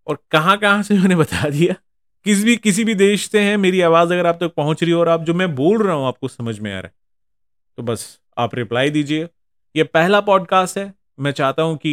और 0.08 0.18
कहाँ 0.32 0.58
कहाँ 0.58 0.84
से 0.84 0.94
मैंने 0.94 1.16
बता 1.16 1.50
दिया। 1.50 1.76
किस 2.26 2.44
भी, 2.44 2.56
किसी 2.58 2.84
भी 2.84 2.96
देश 2.96 3.30
से 3.30 3.40
हैं, 3.40 3.58
मेरी 3.58 3.82
आवाज़ 3.82 4.14
अगर 4.14 4.28
आप 4.28 4.38
तक 4.42 4.54
पहुँच 4.54 4.84
रही 4.84 4.92
हो 4.92 5.00
और 5.00 5.10
आप, 5.10 5.22
जो 5.22 5.34
मैं 5.34 5.54
बोल 5.56 5.84
रहा 5.84 5.96
हूँ, 5.96 6.08
आपको 6.08 6.28
समझ 6.28 6.58
में 6.60 6.72
आ 6.72 6.74
रहा 6.74 6.84
है 6.84 6.94
तो 7.78 7.84
बस 7.84 8.20
आप 8.38 8.56
रिप्लाई 8.56 8.90
दीजिए। 8.90 9.28
यह 9.76 9.88
पहला 9.94 10.20
पॉडकास्ट 10.22 10.78
है। 10.78 10.94
मैं 11.20 11.32
चाहता 11.32 11.64
हूँ 11.64 11.78
कि 11.78 11.92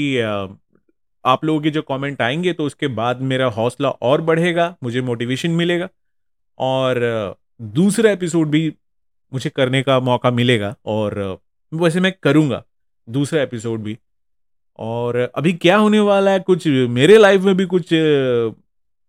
आप 1.24 1.44
लोगों 1.44 1.60
के 1.60 1.70
जो 1.70 1.82
कमेंट 1.82 2.22
आएँगे 2.22 2.52
तो 2.52 2.64
उसके 2.64 2.86
बाद 2.88 3.20
मेरा 3.22 3.46
हौसला 3.48 3.88
और 3.90 4.20
बढ़ेगा, 4.20 4.74
मुझे 4.82 5.00
मोटिवेशन 5.00 5.50
मिलेगा 5.50 5.88
और 6.58 7.36
दूसरा 7.60 8.10
एपिसोड 8.10 8.48
भी 8.48 8.72
मुझे 9.32 9.50
करने 9.50 9.82
का 9.82 9.98
मौका 10.00 10.30
मिलेगा 10.30 10.74
और 10.86 11.38
वैसे 11.72 12.00
मैं 12.00 12.12
करूँगा 12.22 12.62
दूसरा 13.08 13.42
एपिसोड 13.42 13.80
भी। 13.80 13.96
और 14.78 15.16
अभी 15.34 15.52
क्या 15.52 15.76
होने 15.76 16.00
वाला 16.00 16.30
है, 16.30 16.40
कुछ 16.40 16.66
मेरे 16.66 17.18
लाइफ 17.18 17.42
में 17.42 17.56
भी 17.56 17.64
कुछ 17.66 17.92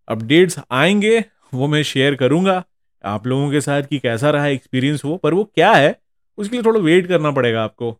अपडेट्स 0.08 0.58
आएँगे, 0.70 1.18
वो 1.54 1.66
मैं 1.68 1.82
शेयर 1.82 2.14
करूँगा 2.14 2.62
आप 3.04 3.26
लोगों 3.26 3.50
के 3.50 3.60
साथ 3.60 3.82
कि 3.82 3.98
कैसा 3.98 4.30
रहा 4.30 4.46
एक्सपीरियंस 4.46 5.04
वो, 5.04 5.16
पर 5.16 5.34
वो 5.34 5.44
क्या 5.44 5.72
है, 5.72 5.98
उसके 6.38 6.56
लिए 6.56 6.64
थोड़ा 6.64 6.80
वेट 6.80 7.06
करना 7.06 7.30
पड़ेगा 7.30 7.62
आपको। 7.64 7.90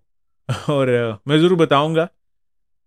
और 0.71 0.89
मैं 1.29 1.39
ज़रूर 1.39 1.59
बताऊँगा 1.59 2.09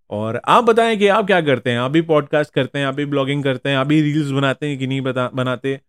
और 0.10 0.42
आप 0.48 0.64
बताएँ 0.64 0.98
कि 0.98 1.08
आप 1.08 1.28
क्या 1.28 1.42
करते 1.42 1.70
हैं? 1.70 1.80
आप 1.80 1.92
भी 1.92 2.02
पॉडकास्ट 2.02 2.54
करते 2.54 2.80
हैं, 2.80 2.86
आप 2.86 2.96
भी 2.96 3.06
ब्लॉगिंग 3.06 3.44
करते 3.44 3.70
हैं, 3.70 3.78
आप 3.78 3.88
भी 3.88 4.02
रील्स 4.02 4.32
बनाते 4.32 4.68
हैं 4.68 4.78
कि 4.78 4.88
नहीं 4.88 5.02
बता, 5.02 5.30
बनाते? 5.34 5.80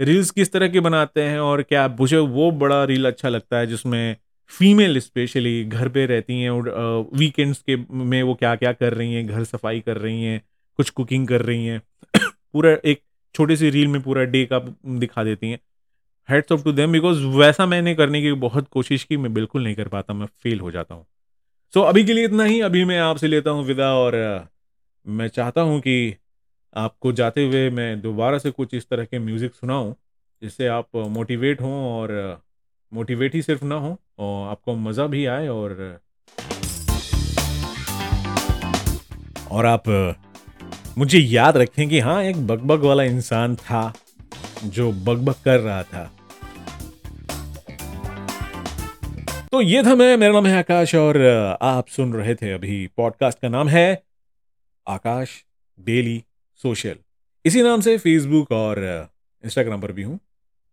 रील्स 0.00 0.30
किस 0.30 0.52
तरह 0.52 0.68
के 0.68 0.80
बनाते 0.80 1.22
हैं 1.22 1.38
और 1.38 1.62
क्या 1.62 1.88
मुझे 2.00 2.18
वो 2.18 2.50
बड़ा 2.50 2.84
रील 2.84 3.06
अच्छा 3.06 3.28
लगता 3.28 3.58
है 3.58 3.66
जिसमें 3.66 4.16
फीमेल 4.48 4.98
स्पेशली 4.98 5.64
घर 5.64 5.88
पे 5.88 6.06
रहती 6.06 6.40
हैं 6.40 6.50
और 6.50 6.68
वीकेंड्स 7.14 7.58
के 7.70 7.76
में 7.90 8.22
वो 8.22 8.34
क्या 8.34 8.54
क्या 8.56 8.72
कर 8.72 8.94
रही 8.94 9.14
हैं, 9.14 9.26
घर 9.26 9.44
सफ़ाई 9.44 9.80
कर 9.80 9.96
रही 9.98 10.24
हैं, 10.24 10.42
कुछ 10.76 10.90
कुकिंग 10.90 11.28
कर 11.28 11.42
रही 11.42 11.66
हैं। 11.66 11.82
पूरा 12.52 12.76
एक 12.84 13.02
छोटी 13.34 13.56
सी 13.56 13.70
रील 13.70 13.88
में 13.88 14.02
पूरा 14.02 14.24
डे 14.24 14.44
का 14.52 14.58
दिखा 14.86 15.24
देती 15.24 15.50
हैं। 15.50 15.58
Heads 16.30 16.52
off 16.52 16.64
to 16.64 16.72
them 16.72 16.92
because 16.92 17.24
वैसा 17.24 17.66
मैंने 17.66 17.94
करने 17.94 18.22
की 18.22 18.32
बहुत 18.32 18.68
कोशिश 18.68 19.04
की, 19.04 19.16
मैं 19.16 19.34
बिल्कुल 19.34 19.64
नहीं 19.64 19.74
कर 19.74 19.88
पाता, 19.88 20.14
मैं 20.14 20.26
फेल 20.26 20.60
हो 20.60 20.70
जाता 20.70 20.94
हूँ। 20.94 21.06
सो 21.74 21.80
so, 21.80 21.86
अभी 21.86 22.04
के 22.04 22.12
लिए 22.12 22.24
इतना 22.24 22.44
ही। 22.44 22.60
अभी 22.60 22.84
मैं 22.84 22.98
आपसे 23.00 23.26
लेता 23.28 23.50
हूँ 23.50 23.64
विदा 23.64 23.88
और 23.94 24.14
मैं 25.06 25.28
चाहता 25.28 25.60
हूँ 25.60 25.80
कि 25.80 26.14
आपको 26.76 27.12
जाते 27.12 27.44
हुए 27.44 27.70
मैं 27.70 28.00
दोबारा 28.00 28.38
से 28.38 28.50
कुछ 28.50 28.74
इस 28.74 28.88
तरह 28.88 29.04
के 29.04 29.18
म्यूज़िक 29.18 29.54
सुनाऊँ 29.54 29.94
जिससे 30.42 30.66
आप 30.66 30.96
मोटिवेट 30.96 31.60
हों 31.60 31.72
और 31.92 32.12
मोटिवेट 32.92 33.34
ही 33.34 33.42
सिर्फ़ 33.42 33.64
ना 33.64 33.74
हो 33.74 33.96
और 34.18 34.48
आपको 34.50 34.74
मज़ा 34.74 35.06
भी 35.06 35.24
आए 35.26 35.48
और 35.48 36.00
और 39.50 39.66
आप 39.66 39.88
मुझे 40.98 41.18
याद 41.18 41.56
रखें 41.56 41.88
कि 41.88 42.00
हाँ 42.00 42.22
एक 42.22 42.46
बकबक 42.46 42.84
वाला 42.84 43.02
इंसान 43.02 43.56
था 43.56 43.92
जो 44.64 44.92
बकबक 44.92 45.36
कर 45.44 45.60
रहा 45.60 45.82
था। 45.82 46.10
तो 49.54 49.60
ये 49.60 49.82
था 49.82 49.94
मैं, 49.94 50.16
मेरा 50.16 50.32
नाम 50.32 50.46
है 50.46 50.58
आकाश 50.58 50.94
और 50.94 51.22
आप 51.62 51.88
सुन 51.88 52.12
रहे 52.12 52.34
थे 52.34 52.52
अभी 52.52 52.86
पॉडकास्ट 52.86 53.38
का 53.40 53.48
नाम 53.48 53.68
है 53.68 54.02
आकाश 54.88 55.44
डेली 55.80 56.24
सोशल। 56.56 56.96
इसी 57.44 57.62
नाम 57.62 57.80
से 57.80 57.98
फेसबुक 57.98 58.52
और 58.52 59.08
इंस्टाग्राम 59.44 59.80
पर 59.80 59.92
भी 59.92 60.02
हूँ। 60.02 60.20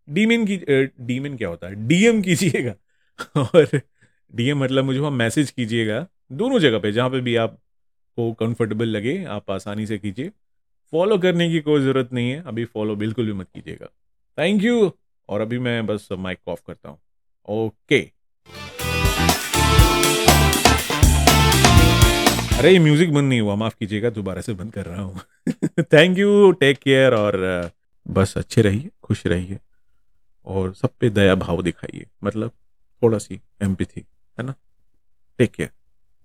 डीमेन 0.10 0.46
की 0.46 0.58
डीमिन 1.06 1.38
क्या 1.38 1.50
होता 1.50 1.68
है? 1.68 1.88
डीएम 1.88 2.22
कीजिएगा। 2.22 2.76
और 3.42 3.82
डीएम 4.36 4.64
मतलब 4.64 4.84
मुझे 4.84 5.00
वहाँ 5.00 5.12
मैसेज 5.12 5.52
कीजिएगा। 5.52 6.08
दोनों 6.32 6.60
जगह 6.60 6.80
पे, 6.80 6.92
जहाँ 6.92 7.10
पे 7.10 7.20
भी 7.20 7.36
आपको 7.36 8.34
कंफर्टेबल 8.34 8.86
लगे, 8.86 9.24
आप 9.24 9.52
आसानी 9.52 9.86
से 9.86 9.98
कीजिए। 9.98 10.30
फॉलो 10.92 11.18
करने 11.18 11.50
की 11.50 11.60
कोई 11.60 11.82
ज़रूरत 11.82 12.14
नहीं 12.14 12.32
है। 12.32 12.44
अभी 12.44 12.66
फॉलो 12.66 12.96
बिल्कुल 12.96 13.26
भी 13.26 13.34
मत 13.34 13.48
कीजिएगा। 13.56 13.88
थैंक 14.38 14.64
यू 14.64 14.92
और 15.30 15.42
अभी 15.42 15.60
मैं 15.60 15.86
बस 15.86 16.08
माइक 16.12 16.40
ऑफ़ 16.48 16.62
करता 16.68 16.90
हूँ। 16.90 17.00
ओके 17.48 18.21
अरे, 22.62 22.72
ये 22.72 22.80
म्यूज़िक 22.80 23.14
बंद 23.14 23.30
नहीं 23.30 23.42
हुआ, 23.42 23.56
माफ़ 23.56 23.76
कीजिएगा, 23.80 24.10
दोबारा 24.10 24.42
से 24.42 24.54
बंद 24.54 24.74
कर 24.74 24.86
रहा 24.86 25.02
हूँ। 25.02 25.22
थैंक 25.84 26.18
यू 26.18 26.52
टेक 26.52 26.78
केयर 26.78 27.14
और 27.14 27.72
बस 28.08 28.38
अच्छे 28.38 28.62
रहिए, 28.62 28.90
खुश 29.04 29.26
रहिए 29.28 29.60
और 30.46 30.74
सब 30.74 30.90
पे 31.00 31.10
दया 31.10 31.36
भाव 31.36 31.62
दिखाइए। 31.62 32.06
मतलब 32.24 32.52
थोड़ा 33.04 33.18
सी 33.18 33.42
एम्पथी 33.62 34.06
है 34.40 34.46
ना? 34.46 34.56
Take 35.38 35.52
care 35.52 35.70